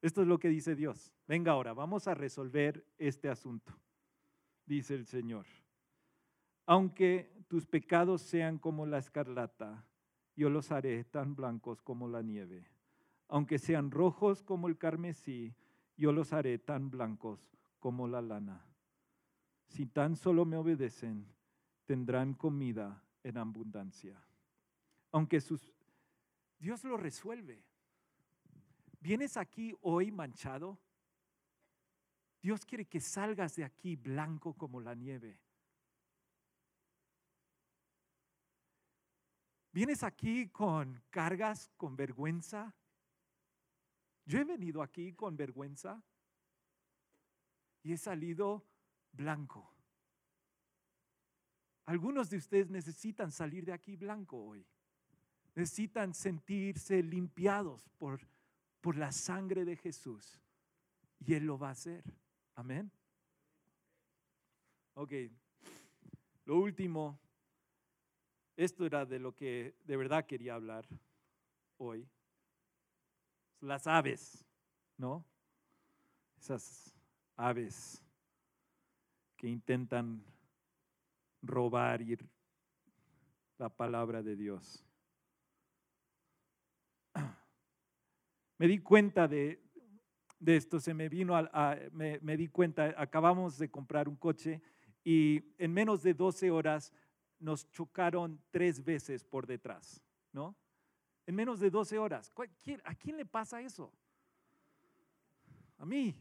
Esto 0.00 0.22
es 0.22 0.28
lo 0.28 0.38
que 0.38 0.48
dice 0.48 0.76
Dios. 0.76 1.12
Venga 1.26 1.50
ahora, 1.50 1.72
vamos 1.72 2.06
a 2.06 2.14
resolver 2.14 2.86
este 2.98 3.28
asunto, 3.28 3.76
dice 4.64 4.94
el 4.94 5.06
Señor. 5.06 5.46
Aunque 6.66 7.44
tus 7.48 7.66
pecados 7.66 8.22
sean 8.22 8.58
como 8.58 8.86
la 8.86 8.98
escarlata, 8.98 9.84
yo 10.36 10.50
los 10.50 10.70
haré 10.70 11.02
tan 11.02 11.34
blancos 11.34 11.82
como 11.82 12.06
la 12.06 12.22
nieve. 12.22 12.77
Aunque 13.28 13.58
sean 13.58 13.90
rojos 13.90 14.42
como 14.42 14.68
el 14.68 14.78
carmesí, 14.78 15.54
yo 15.96 16.12
los 16.12 16.32
haré 16.32 16.58
tan 16.58 16.90
blancos 16.90 17.52
como 17.78 18.08
la 18.08 18.22
lana. 18.22 18.64
Si 19.66 19.86
tan 19.86 20.16
solo 20.16 20.44
me 20.44 20.56
obedecen, 20.56 21.26
tendrán 21.84 22.34
comida 22.34 23.04
en 23.22 23.36
abundancia. 23.36 24.22
Aunque 25.12 25.40
sus... 25.40 25.72
Dios 26.58 26.84
lo 26.84 26.96
resuelve. 26.96 27.62
¿Vienes 29.00 29.36
aquí 29.36 29.74
hoy 29.82 30.10
manchado? 30.10 30.78
Dios 32.40 32.64
quiere 32.64 32.86
que 32.86 33.00
salgas 33.00 33.56
de 33.56 33.64
aquí 33.64 33.96
blanco 33.96 34.54
como 34.54 34.80
la 34.80 34.94
nieve. 34.94 35.38
¿Vienes 39.72 40.02
aquí 40.02 40.48
con 40.48 41.00
cargas, 41.10 41.70
con 41.76 41.94
vergüenza? 41.94 42.74
Yo 44.28 44.38
he 44.38 44.44
venido 44.44 44.82
aquí 44.82 45.14
con 45.14 45.38
vergüenza 45.38 46.02
y 47.82 47.94
he 47.94 47.96
salido 47.96 48.62
blanco. 49.10 49.72
Algunos 51.86 52.28
de 52.28 52.36
ustedes 52.36 52.68
necesitan 52.68 53.32
salir 53.32 53.64
de 53.64 53.72
aquí 53.72 53.96
blanco 53.96 54.36
hoy. 54.36 54.66
Necesitan 55.54 56.12
sentirse 56.12 57.02
limpiados 57.02 57.88
por, 57.96 58.20
por 58.82 58.98
la 58.98 59.12
sangre 59.12 59.64
de 59.64 59.76
Jesús. 59.76 60.38
Y 61.20 61.32
Él 61.32 61.46
lo 61.46 61.58
va 61.58 61.68
a 61.68 61.72
hacer. 61.72 62.04
Amén. 62.54 62.92
Ok. 64.92 65.12
Lo 66.44 66.58
último 66.58 67.18
esto 68.56 68.84
era 68.84 69.06
de 69.06 69.20
lo 69.20 69.34
que 69.34 69.74
de 69.86 69.96
verdad 69.96 70.26
quería 70.26 70.54
hablar 70.54 70.86
hoy. 71.78 72.06
Las 73.60 73.86
aves, 73.86 74.44
¿no? 74.96 75.24
Esas 76.38 76.94
aves 77.36 78.02
que 79.36 79.48
intentan 79.48 80.24
robar 81.42 82.00
la 83.58 83.68
palabra 83.68 84.22
de 84.22 84.36
Dios. 84.36 84.84
Me 88.58 88.66
di 88.66 88.78
cuenta 88.78 89.28
de, 89.28 89.60
esto, 90.44 90.80
se 90.80 90.92
me 90.92 91.08
vino, 91.08 91.36
a, 91.36 91.76
me, 91.92 92.18
me 92.20 92.36
di 92.36 92.48
cuenta, 92.48 92.94
acabamos 92.96 93.58
de 93.58 93.70
comprar 93.70 94.08
un 94.08 94.16
coche 94.16 94.60
y 95.04 95.42
en 95.58 95.72
menos 95.72 96.02
de 96.02 96.14
12 96.14 96.50
horas 96.50 96.92
nos 97.38 97.70
chocaron 97.70 98.40
tres 98.50 98.84
veces 98.84 99.24
por 99.24 99.46
detrás, 99.46 100.02
¿no? 100.32 100.56
En 101.28 101.34
menos 101.34 101.60
de 101.60 101.68
12 101.68 101.98
horas. 101.98 102.32
¿A 102.84 102.94
quién 102.94 103.18
le 103.18 103.26
pasa 103.26 103.60
eso? 103.60 103.92
A 105.76 105.84
mí. 105.84 106.16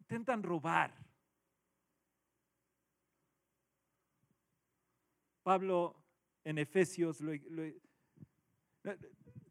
intentan 0.00 0.42
robar. 0.42 0.90
Pablo 5.42 5.96
en 6.44 6.56
Efesios, 6.56 7.20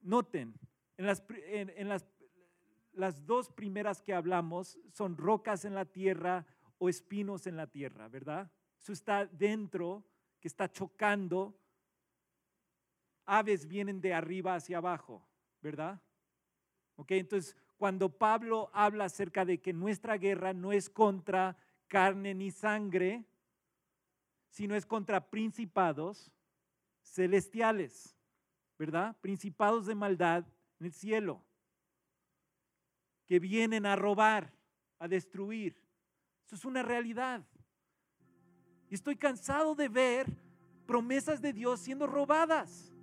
noten, 0.02 0.54
en 0.98 1.06
las, 1.06 1.24
en, 1.30 1.90
las, 1.90 2.08
las 2.94 3.26
dos 3.26 3.50
primeras 3.50 4.02
que 4.02 4.14
hablamos 4.14 4.78
son 4.92 5.18
rocas 5.18 5.66
en 5.66 5.76
la 5.76 5.86
tierra 5.86 6.46
o 6.78 6.90
espinos 6.90 7.48
en 7.48 7.56
la 7.56 7.68
tierra, 7.68 8.08
¿verdad? 8.08 8.52
Eso 8.80 8.94
está 8.94 9.26
dentro, 9.26 10.04
que 10.40 10.48
está 10.48 10.72
chocando. 10.72 11.56
Aves 13.26 13.68
vienen 13.68 14.02
de 14.02 14.14
arriba 14.14 14.56
hacia 14.56 14.78
abajo, 14.78 15.26
¿verdad? 15.62 16.02
Ok, 16.96 17.12
entonces 17.12 17.56
cuando 17.78 18.10
Pablo 18.10 18.70
habla 18.74 19.06
acerca 19.06 19.46
de 19.46 19.60
que 19.60 19.74
nuestra 19.74 20.18
guerra 20.18 20.54
no 20.54 20.72
es 20.72 20.90
contra 20.90 21.58
carne 21.88 22.34
ni 22.34 22.52
sangre, 22.52 23.26
sino 24.50 24.76
es 24.76 24.86
contra 24.86 25.30
principados 25.30 26.32
celestiales, 27.02 28.16
¿verdad? 28.78 29.16
Principados 29.22 29.88
de 29.88 29.96
maldad 29.96 30.46
en 30.80 30.86
el 30.88 30.94
cielo, 30.94 31.44
que 33.32 33.40
vienen 33.40 33.86
a 33.86 33.96
robar, 33.96 34.52
a 35.00 35.08
destruir. 35.08 35.74
Eso 36.46 36.58
es 36.58 36.66
una 36.66 36.84
realidad. 36.84 37.42
Y 38.90 38.94
estoy 38.94 39.16
cansado 39.16 39.74
de 39.74 39.88
ver 39.88 40.28
promesas 40.86 41.42
de 41.42 41.54
Dios 41.54 41.80
siendo 41.80 42.08
robadas. 42.08 42.94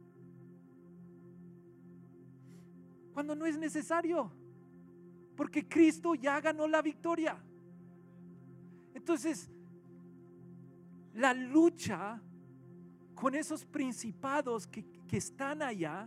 Cuando 3.15 3.35
no 3.35 3.47
es 3.47 3.57
necesario. 3.57 4.31
Porque 5.35 5.67
Cristo 5.67 6.15
ya 6.15 6.39
ganó 6.43 6.69
la 6.69 6.83
victoria. 6.83 7.43
Entonces, 8.93 9.51
la 11.15 11.33
lucha 11.33 12.21
con 13.15 13.35
esos 13.35 13.65
principados 13.65 14.67
que, 14.67 14.85
que 15.09 15.17
están 15.17 15.63
allá 15.63 16.07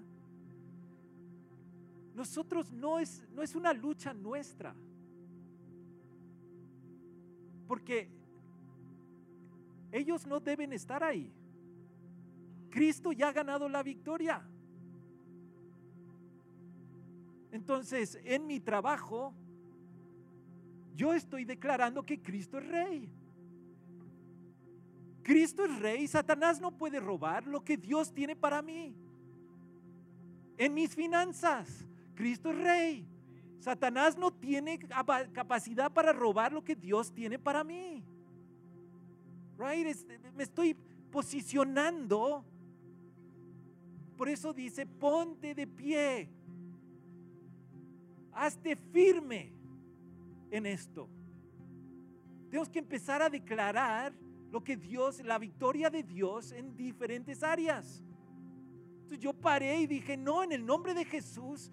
nosotros 2.15 2.71
no 2.71 2.99
es, 2.99 3.23
no 3.33 3.41
es 3.41 3.55
una 3.55 3.73
lucha 3.73 4.13
nuestra. 4.13 4.75
Porque 7.67 8.09
ellos 9.91 10.25
no 10.25 10.39
deben 10.39 10.73
estar 10.73 11.03
ahí. 11.03 11.31
Cristo 12.69 13.11
ya 13.11 13.29
ha 13.29 13.33
ganado 13.33 13.67
la 13.67 13.83
victoria. 13.83 14.41
Entonces, 17.51 18.17
en 18.23 18.47
mi 18.47 18.59
trabajo, 18.59 19.33
yo 20.95 21.13
estoy 21.13 21.45
declarando 21.45 22.03
que 22.03 22.21
Cristo 22.21 22.57
es 22.57 22.67
rey. 22.67 23.09
Cristo 25.23 25.65
es 25.65 25.79
rey, 25.79 26.07
Satanás 26.07 26.59
no 26.59 26.71
puede 26.71 26.99
robar 26.99 27.45
lo 27.45 27.63
que 27.63 27.77
Dios 27.77 28.13
tiene 28.13 28.35
para 28.35 28.61
mí. 28.61 28.95
En 30.57 30.73
mis 30.73 30.95
finanzas, 30.95 31.85
Cristo 32.15 32.51
es 32.51 32.57
rey. 32.57 33.07
Satanás 33.59 34.17
no 34.17 34.31
tiene 34.31 34.79
capacidad 34.79 35.91
para 35.91 36.11
robar 36.11 36.51
lo 36.51 36.63
que 36.63 36.75
Dios 36.75 37.13
tiene 37.13 37.37
para 37.37 37.63
mí. 37.63 38.03
Right? 39.57 39.87
Me 40.35 40.43
estoy 40.43 40.75
posicionando. 41.11 42.43
Por 44.17 44.29
eso 44.29 44.51
dice, 44.53 44.85
ponte 44.85 45.53
de 45.53 45.67
pie. 45.67 46.29
Hazte 48.33 48.75
firme 48.75 49.53
en 50.49 50.65
esto. 50.65 51.07
Tenemos 52.49 52.69
que 52.69 52.79
empezar 52.79 53.21
a 53.21 53.29
declarar 53.29 54.13
lo 54.51 54.63
que 54.63 54.75
Dios, 54.75 55.23
la 55.23 55.37
victoria 55.37 55.89
de 55.89 56.03
Dios 56.03 56.51
en 56.51 56.75
diferentes 56.75 57.43
áreas. 57.43 58.03
Entonces 58.93 59.19
yo 59.19 59.33
paré 59.33 59.81
y 59.81 59.87
dije, 59.87 60.17
no, 60.17 60.43
en 60.43 60.51
el 60.51 60.65
nombre 60.65 60.93
de 60.93 61.05
Jesús, 61.05 61.71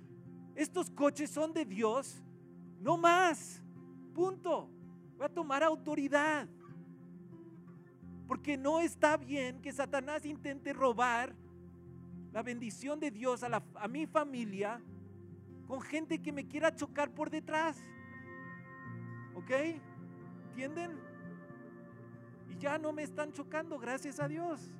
estos 0.58 0.90
coches 0.90 1.30
son 1.30 1.52
de 1.52 1.64
Dios, 1.64 2.20
no 2.80 2.96
más. 2.96 3.62
Punto. 4.12 4.68
Voy 5.16 5.24
a 5.24 5.28
tomar 5.28 5.62
autoridad. 5.62 6.48
Porque 8.26 8.56
no 8.56 8.80
está 8.80 9.16
bien 9.16 9.62
que 9.62 9.72
Satanás 9.72 10.26
intente 10.26 10.72
robar 10.72 11.32
la 12.32 12.42
bendición 12.42 12.98
de 12.98 13.12
Dios 13.12 13.44
a, 13.44 13.62
a 13.76 13.86
mi 13.86 14.04
familia 14.06 14.82
con 15.68 15.80
gente 15.80 16.20
que 16.20 16.32
me 16.32 16.44
quiera 16.48 16.74
chocar 16.74 17.08
por 17.08 17.30
detrás. 17.30 17.78
¿Ok? 19.36 19.52
¿Entienden? 20.48 20.98
Y 22.50 22.58
ya 22.58 22.78
no 22.78 22.92
me 22.92 23.04
están 23.04 23.32
chocando, 23.32 23.78
gracias 23.78 24.18
a 24.18 24.26
Dios. 24.26 24.72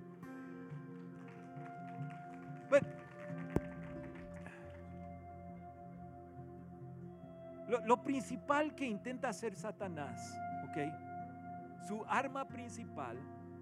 Lo, 7.68 8.02
principal 8.02 8.74
que 8.74 8.86
intenta 8.86 9.28
hacer 9.28 9.54
Satanás, 9.54 10.36
¿ok? 10.64 11.86
Su 11.86 12.04
arma 12.06 12.46
principal 12.46 13.18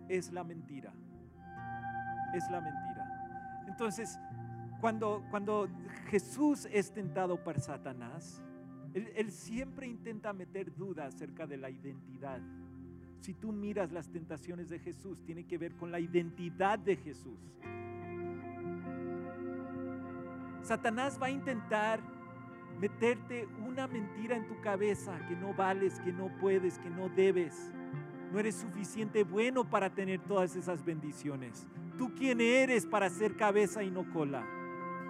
es 0.08 0.32
la 0.32 0.44
mentira. 0.44 0.92
Es 2.34 2.48
la 2.50 2.60
mentira. 2.60 3.64
Entonces, 3.66 4.18
cuando, 4.80 5.24
cuando 5.30 5.68
Jesús 6.08 6.68
es 6.72 6.92
tentado 6.92 7.42
por 7.42 7.58
Satanás, 7.60 8.42
él, 8.94 9.10
él, 9.16 9.30
siempre 9.30 9.86
intenta 9.86 10.32
meter 10.32 10.74
dudas 10.74 11.14
acerca 11.14 11.46
de 11.46 11.56
la 11.56 11.68
identidad. 11.68 12.40
Si 13.20 13.34
tú 13.34 13.52
miras 13.52 13.92
las 13.92 14.08
tentaciones 14.08 14.68
de 14.68 14.78
Jesús, 14.78 15.22
tiene 15.24 15.44
que 15.44 15.58
ver 15.58 15.74
con 15.76 15.90
la 15.90 16.00
identidad 16.00 16.78
de 16.78 16.96
Jesús. 16.96 17.38
Satanás 20.62 21.18
va 21.20 21.26
a 21.26 21.30
intentar 21.30 22.15
meterte 22.78 23.48
una 23.66 23.86
mentira 23.86 24.36
en 24.36 24.46
tu 24.46 24.60
cabeza 24.60 25.18
que 25.28 25.34
no 25.34 25.54
vales, 25.54 25.98
que 26.00 26.12
no 26.12 26.30
puedes, 26.38 26.78
que 26.78 26.90
no 26.90 27.08
debes. 27.08 27.72
No 28.32 28.38
eres 28.38 28.56
suficiente 28.56 29.24
bueno 29.24 29.64
para 29.68 29.90
tener 29.90 30.20
todas 30.20 30.56
esas 30.56 30.84
bendiciones. 30.84 31.66
¿Tú 31.96 32.12
quién 32.14 32.40
eres 32.40 32.84
para 32.84 33.08
ser 33.08 33.36
cabeza 33.36 33.82
y 33.82 33.90
no 33.90 34.10
cola? 34.12 34.44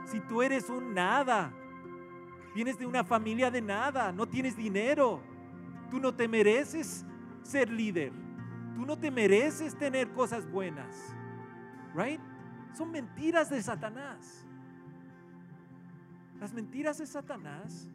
Si 0.04 0.20
tú 0.20 0.42
eres 0.42 0.70
un 0.70 0.94
nada, 0.94 1.52
vienes 2.54 2.78
de 2.78 2.86
una 2.86 3.04
familia 3.04 3.50
de 3.50 3.60
nada, 3.60 4.12
no 4.12 4.26
tienes 4.26 4.56
dinero, 4.56 5.20
tú 5.90 5.98
no 5.98 6.14
te 6.14 6.28
mereces 6.28 7.04
ser 7.42 7.70
líder, 7.70 8.12
tú 8.74 8.86
no 8.86 8.96
te 8.98 9.10
mereces 9.10 9.76
tener 9.76 10.10
cosas 10.12 10.48
buenas, 10.50 11.14
right? 11.94 12.20
Son 12.74 12.90
mentiras 12.90 13.50
de 13.50 13.62
Satanás. 13.62 14.45
Las 16.40 16.52
mentiras 16.52 16.98
de 16.98 17.06
Satanás 17.06 17.88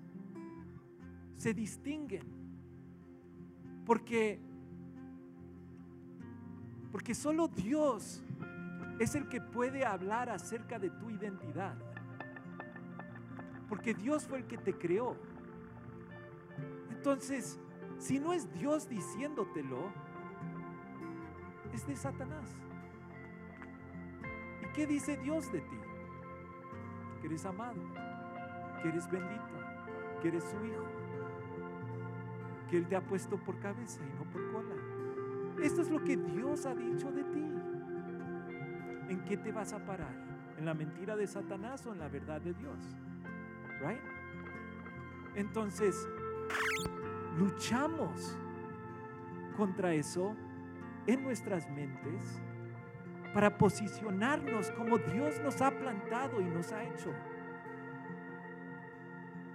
se 1.37 1.53
distinguen 1.53 2.23
porque 3.85 4.39
porque 6.91 7.15
solo 7.15 7.47
Dios 7.47 8.21
es 8.99 9.15
el 9.15 9.27
que 9.29 9.39
puede 9.39 9.85
hablar 9.85 10.29
acerca 10.29 10.77
de 10.77 10.89
tu 10.89 11.09
identidad. 11.09 11.75
Porque 13.69 13.93
Dios 13.93 14.27
fue 14.27 14.39
el 14.39 14.45
que 14.45 14.57
te 14.57 14.77
creó. 14.77 15.15
Entonces, 16.89 17.57
si 17.97 18.19
no 18.19 18.33
es 18.33 18.51
Dios 18.53 18.89
diciéndotelo, 18.89 19.91
es 21.73 21.87
de 21.87 21.95
Satanás. 21.95 22.49
¿Y 24.61 24.73
qué 24.73 24.85
dice 24.85 25.17
Dios 25.17 25.51
de 25.51 25.61
ti? 25.61 25.77
Que 27.21 27.27
eres 27.27 27.45
amado, 27.45 27.81
que 28.81 28.89
eres 28.89 29.09
bendito, 29.09 29.41
que 30.21 30.27
eres 30.29 30.43
su 30.43 30.65
hijo, 30.65 30.85
que 32.69 32.77
Él 32.77 32.87
te 32.87 32.95
ha 32.95 33.01
puesto 33.01 33.37
por 33.37 33.59
cabeza 33.59 34.01
y 34.03 34.17
no 34.17 34.29
por 34.31 34.51
cola. 34.51 34.75
Esto 35.61 35.81
es 35.81 35.89
lo 35.89 36.03
que 36.03 36.17
Dios 36.17 36.65
ha 36.65 36.73
dicho 36.73 37.11
de 37.11 37.23
ti. 37.23 37.51
¿En 39.09 39.23
qué 39.25 39.37
te 39.37 39.51
vas 39.51 39.73
a 39.73 39.85
parar? 39.85 40.13
¿En 40.57 40.65
la 40.65 40.73
mentira 40.73 41.15
de 41.15 41.27
Satanás 41.27 41.85
o 41.85 41.93
en 41.93 41.99
la 41.99 42.07
verdad 42.07 42.41
de 42.41 42.53
Dios? 42.53 42.77
Right? 43.81 44.01
Entonces, 45.35 46.07
luchamos 47.37 48.37
contra 49.57 49.93
eso 49.93 50.35
en 51.07 51.23
nuestras 51.23 51.69
mentes 51.69 52.41
para 53.33 53.57
posicionarnos 53.57 54.71
como 54.71 54.97
Dios 54.97 55.39
nos 55.41 55.61
ha 55.61 55.71
plantado 55.71 56.41
y 56.41 56.45
nos 56.45 56.71
ha 56.71 56.83
hecho. 56.83 57.13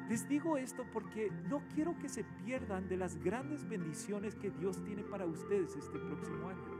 Les 0.08 0.28
digo 0.28 0.56
esto 0.56 0.84
porque 0.92 1.32
no 1.50 1.62
quiero 1.74 1.98
que 1.98 2.08
se 2.08 2.22
pierdan 2.44 2.88
de 2.88 2.96
las 2.96 3.16
grandes 3.22 3.68
bendiciones 3.68 4.36
que 4.36 4.50
Dios 4.50 4.82
tiene 4.84 5.02
para 5.02 5.26
ustedes 5.26 5.74
este 5.74 5.98
próximo 5.98 6.48
año. 6.48 6.76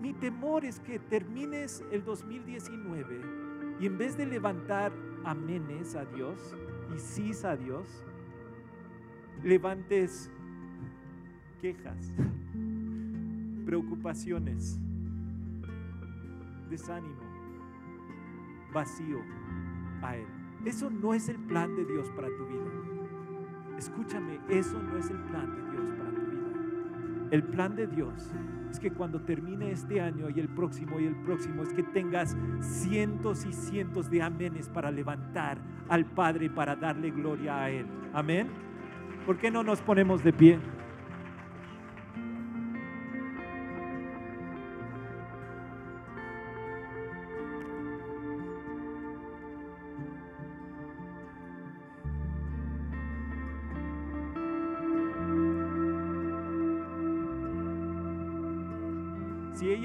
Mi, 0.00 0.12
temor 0.14 0.64
es 0.64 0.80
que 0.80 0.98
termines 0.98 1.82
el 1.92 2.04
2019 2.04 3.20
y 3.78 3.86
en 3.86 3.98
vez 3.98 4.16
de 4.16 4.26
levantar 4.26 4.92
amenes 5.24 5.94
a 5.94 6.04
Dios 6.04 6.54
y 6.94 6.98
sís 6.98 7.44
a 7.44 7.56
Dios, 7.56 8.04
levantes 9.42 10.30
quejas, 11.60 12.12
preocupaciones, 13.66 14.78
desánimo, 16.70 17.20
vacío 18.72 19.20
a 20.02 20.16
Él. 20.16 20.35
Eso 20.64 20.90
no 20.90 21.14
es 21.14 21.28
el 21.28 21.38
plan 21.38 21.74
de 21.76 21.84
Dios 21.84 22.10
para 22.10 22.28
tu 22.28 22.46
vida. 22.46 22.70
Escúchame, 23.78 24.40
eso 24.48 24.82
no 24.82 24.96
es 24.96 25.10
el 25.10 25.18
plan 25.18 25.54
de 25.54 25.70
Dios 25.70 25.90
para 25.98 26.10
tu 26.10 26.20
vida. 26.20 27.28
El 27.30 27.42
plan 27.44 27.76
de 27.76 27.86
Dios 27.86 28.32
es 28.70 28.80
que 28.80 28.90
cuando 28.92 29.20
termine 29.20 29.70
este 29.70 30.00
año 30.00 30.28
y 30.30 30.40
el 30.40 30.48
próximo 30.48 30.98
y 30.98 31.06
el 31.06 31.16
próximo, 31.16 31.62
es 31.62 31.72
que 31.72 31.82
tengas 31.82 32.36
cientos 32.60 33.44
y 33.44 33.52
cientos 33.52 34.10
de 34.10 34.22
amenes 34.22 34.68
para 34.68 34.90
levantar 34.90 35.58
al 35.88 36.04
Padre 36.04 36.50
para 36.50 36.76
darle 36.76 37.10
gloria 37.10 37.62
a 37.62 37.70
Él. 37.70 37.86
Amén. 38.12 38.48
¿Por 39.24 39.38
qué 39.38 39.50
no 39.50 39.62
nos 39.62 39.80
ponemos 39.80 40.22
de 40.22 40.32
pie? 40.32 40.58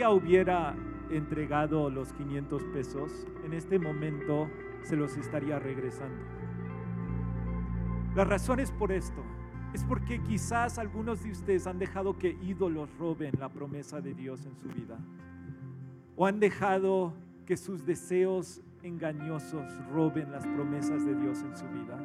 Hubiera 0.10 0.76
entregado 1.10 1.90
los 1.90 2.14
500 2.14 2.64
pesos, 2.66 3.28
en 3.46 3.54
este 3.54 3.80
momento 3.80 4.50
se 4.82 4.96
los 4.96 5.16
estaría 5.18 5.60
regresando. 5.60 6.24
La 8.16 8.26
razón 8.26 8.60
es 8.60 8.72
por 8.72 8.92
esto. 8.92 9.24
Es 9.74 9.86
porque 9.86 10.22
quizás 10.22 10.78
algunos 10.78 11.24
de 11.24 11.32
ustedes 11.32 11.66
han 11.66 11.80
dejado 11.80 12.18
que 12.18 12.38
ídolos 12.42 12.90
roben 12.98 13.32
la 13.40 13.48
promesa 13.48 14.02
de 14.02 14.14
Dios 14.14 14.46
en 14.46 14.58
su 14.58 14.68
vida. 14.68 14.98
O 16.18 16.26
han 16.26 16.42
dejado 16.42 17.14
que 17.46 17.56
sus 17.56 17.86
deseos 17.86 18.62
engañosos 18.84 19.66
roben 19.88 20.32
las 20.32 20.46
promesas 20.46 21.06
de 21.06 21.16
Dios 21.16 21.42
en 21.42 21.56
su 21.56 21.66
vida. 21.68 21.98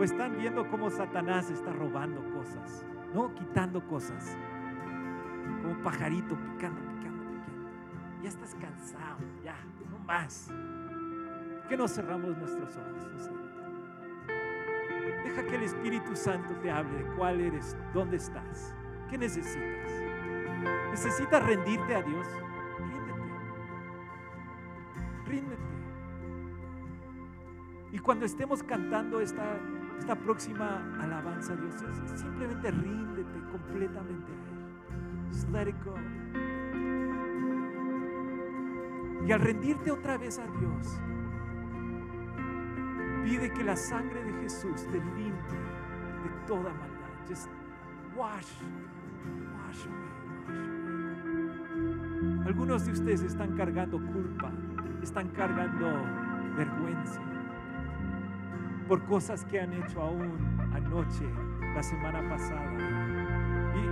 O 0.00 0.04
están 0.04 0.38
viendo 0.38 0.66
cómo 0.70 0.88
Satanás 0.90 1.50
está 1.50 1.72
robando 1.72 2.22
cosas, 2.32 2.86
no 3.14 3.34
quitando 3.34 3.86
cosas. 3.86 4.34
Como 5.62 5.82
pajarito 5.82 6.36
picando, 6.36 6.80
picando, 6.80 7.22
picando. 7.34 8.22
Ya 8.22 8.28
estás 8.28 8.54
cansado, 8.54 9.18
ya, 9.42 9.56
no 9.90 9.98
más. 10.00 10.50
¿Por 10.50 11.68
qué 11.68 11.76
no 11.76 11.88
cerramos 11.88 12.36
nuestros 12.36 12.76
ojos? 12.76 13.30
Deja 15.24 15.46
que 15.46 15.56
el 15.56 15.62
Espíritu 15.62 16.16
Santo 16.16 16.54
te 16.62 16.70
hable 16.70 17.02
de 17.02 17.04
cuál 17.16 17.40
eres, 17.40 17.76
dónde 17.92 18.16
estás, 18.16 18.74
qué 19.10 19.18
necesitas. 19.18 19.92
¿Necesitas 20.90 21.44
rendirte 21.44 21.94
a 21.94 22.02
Dios? 22.02 22.26
Ríndete. 22.78 23.22
Ríndete. 25.26 25.62
Y 27.92 27.98
cuando 27.98 28.24
estemos 28.24 28.62
cantando 28.62 29.20
esta, 29.20 29.58
esta 29.98 30.14
próxima 30.14 30.82
alabanza 31.00 31.52
a 31.52 31.56
Dios, 31.56 31.74
simplemente 32.16 32.70
ríndete 32.70 33.40
completamente 33.50 34.32
a 34.32 34.34
Él. 34.34 34.57
Just 35.30 35.48
let 35.50 35.68
it 35.68 35.76
go. 35.84 35.94
Y 39.26 39.32
al 39.32 39.40
rendirte 39.40 39.90
otra 39.90 40.16
vez 40.16 40.38
a 40.38 40.46
Dios, 40.58 41.00
pide 43.24 43.52
que 43.52 43.62
la 43.62 43.76
sangre 43.76 44.24
de 44.24 44.32
Jesús 44.42 44.86
te 44.86 44.98
limpie 44.98 45.58
de 46.22 46.30
toda 46.46 46.72
maldad. 46.72 47.10
Just 47.28 47.48
wash, 48.16 48.46
wash 49.54 49.86
away, 49.86 49.86
wash 49.86 49.86
away. 49.86 50.08
Algunos 52.46 52.86
de 52.86 52.92
ustedes 52.92 53.22
están 53.22 53.54
cargando 53.56 53.98
culpa, 53.98 54.50
están 55.02 55.28
cargando 55.28 56.02
vergüenza 56.56 57.20
por 58.88 59.04
cosas 59.04 59.44
que 59.44 59.60
han 59.60 59.74
hecho 59.74 60.00
aún 60.00 60.58
anoche, 60.72 61.28
la 61.74 61.82
semana 61.82 62.26
pasada. 62.30 62.72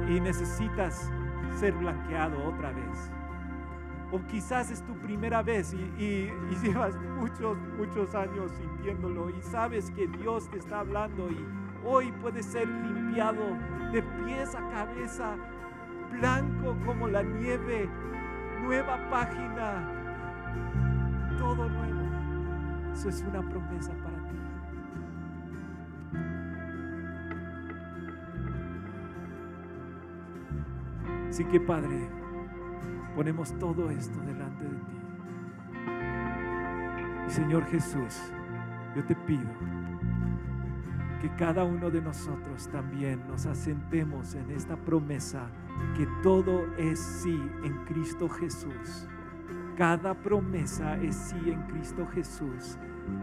y, 0.09 0.17
y 0.17 0.21
necesitas 0.21 1.13
ser 1.55 1.73
blanqueado 1.75 2.43
otra 2.45 2.73
vez. 2.73 3.11
O 4.13 4.21
quizás 4.27 4.71
es 4.71 4.83
tu 4.83 4.95
primera 4.95 5.43
vez 5.43 5.75
y, 5.75 6.31
llevas 6.63 6.97
muchos, 7.19 7.59
muchos 7.77 8.15
años 8.15 8.53
sintiéndolo 8.53 9.31
y 9.31 9.43
sabes 9.43 9.91
que 9.91 10.07
Dios 10.07 10.49
te 10.49 10.59
está 10.59 10.81
hablando 10.81 11.29
y 11.31 11.45
hoy 11.85 12.13
puedes 12.21 12.47
ser 12.47 12.69
limpiado 12.69 13.43
de 13.93 14.03
pies 14.03 14.55
a 14.55 14.69
cabeza, 14.71 15.37
blanco 16.13 16.77
como 16.85 17.09
la 17.09 17.23
nieve, 17.23 17.89
nueva 18.63 18.99
página, 19.11 19.93
todo 21.39 21.69
nuevo. 21.69 21.97
Eso 22.93 23.09
es 23.09 23.23
una 23.29 23.43
promesa 23.43 23.93
para 24.03 24.16
Así 31.37 31.45
que 31.45 31.61
Padre, 31.61 32.09
ponemos 33.15 33.53
todo 33.59 33.91
esto 33.91 34.19
delante 34.21 34.65
de 34.65 34.71
ti. 34.71 34.99
Y 37.27 37.31
Señor 37.31 37.67
Jesús, 37.67 38.33
yo 38.95 39.05
te 39.05 39.15
pido 39.15 39.51
que 41.21 41.29
cada 41.37 41.63
uno 41.63 41.91
de 41.91 42.01
nosotros 42.01 42.67
también 42.69 43.23
nos 43.29 43.45
asentemos 43.45 44.35
en 44.35 44.51
esta 44.51 44.77
promesa 44.77 45.51
que 45.95 46.09
todo 46.23 46.75
es 46.79 46.99
sí 46.99 47.39
en 47.63 47.85
Cristo 47.85 48.31
Jesús. 48.31 49.07
Cada 49.77 50.15
promesa 50.15 50.97
es 51.03 51.15
sí 51.17 51.51
en 51.51 51.61
Cristo 51.65 52.07
Jesús 52.15 52.79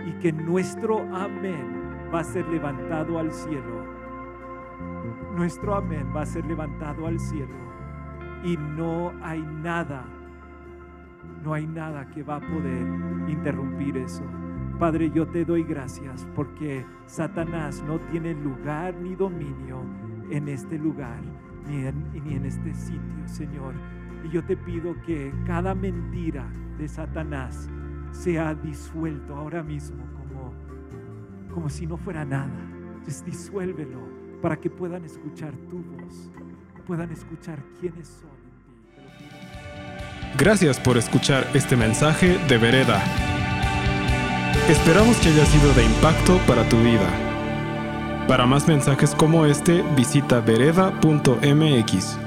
y 0.05 0.11
que 0.19 0.31
nuestro 0.31 0.99
amén 1.15 2.11
va 2.13 2.19
a 2.19 2.23
ser 2.23 2.47
levantado 2.47 3.17
al 3.17 3.31
cielo. 3.31 3.87
Nuestro 5.35 5.73
amén 5.73 6.13
va 6.15 6.21
a 6.21 6.27
ser 6.27 6.45
levantado 6.45 7.07
al 7.07 7.19
cielo 7.19 7.72
y 8.43 8.57
no 8.57 9.13
hay 9.21 9.41
nada, 9.41 10.05
no 11.43 11.53
hay 11.53 11.65
nada 11.65 12.09
que 12.09 12.23
va 12.23 12.37
a 12.37 12.41
poder 12.41 12.85
interrumpir 13.27 13.97
eso. 13.97 14.23
Padre, 14.79 15.11
yo 15.11 15.27
te 15.27 15.45
doy 15.45 15.63
gracias 15.63 16.27
porque 16.35 16.85
Satanás 17.05 17.83
no 17.87 17.99
tiene 18.11 18.33
lugar 18.33 18.95
ni 18.95 19.15
dominio 19.15 19.83
en 20.29 20.49
este 20.49 20.77
lugar, 20.77 21.21
ni 21.67 21.85
en, 21.85 22.45
este 22.45 22.73
sitio, 22.73 23.27
Señor. 23.27 23.75
Y 24.25 24.29
yo 24.29 24.43
te 24.43 24.57
pido 24.57 24.95
que 25.05 25.33
cada 25.45 25.73
mentira 25.75 26.45
de 26.77 26.87
Satanás 26.87 27.69
sea 28.11 28.55
disuelto 28.55 29.35
ahora 29.35 29.63
mismo 29.63 30.03
como, 30.17 30.53
como 31.53 31.69
si 31.69 31.85
no 31.85 31.97
fuera 31.97 32.25
nada. 32.25 32.59
Entonces 32.95 33.23
disuélvelo 33.23 34.01
para 34.41 34.57
que 34.57 34.69
puedan 34.69 35.05
escuchar 35.05 35.53
tu 35.69 35.77
voz, 35.77 36.31
puedan 36.85 37.11
escuchar 37.11 37.59
quiénes 37.79 38.07
son. 38.07 38.33
Gracias 40.37 40.79
por 40.79 40.97
escuchar 40.97 41.47
este 41.53 41.75
mensaje 41.75 42.37
de 42.47 42.57
Vereda. 42.57 43.03
Esperamos 44.69 45.17
que 45.17 45.29
haya 45.29 45.45
sido 45.45 45.73
de 45.73 45.83
impacto 45.85 46.39
para 46.47 46.67
tu 46.69 46.77
vida. 46.81 47.07
Para 48.27 48.45
más 48.45 48.67
mensajes 48.67 49.13
como 49.13 49.45
este, 49.45 49.83
visita 49.95 50.39
vereda.mx. 50.39 52.22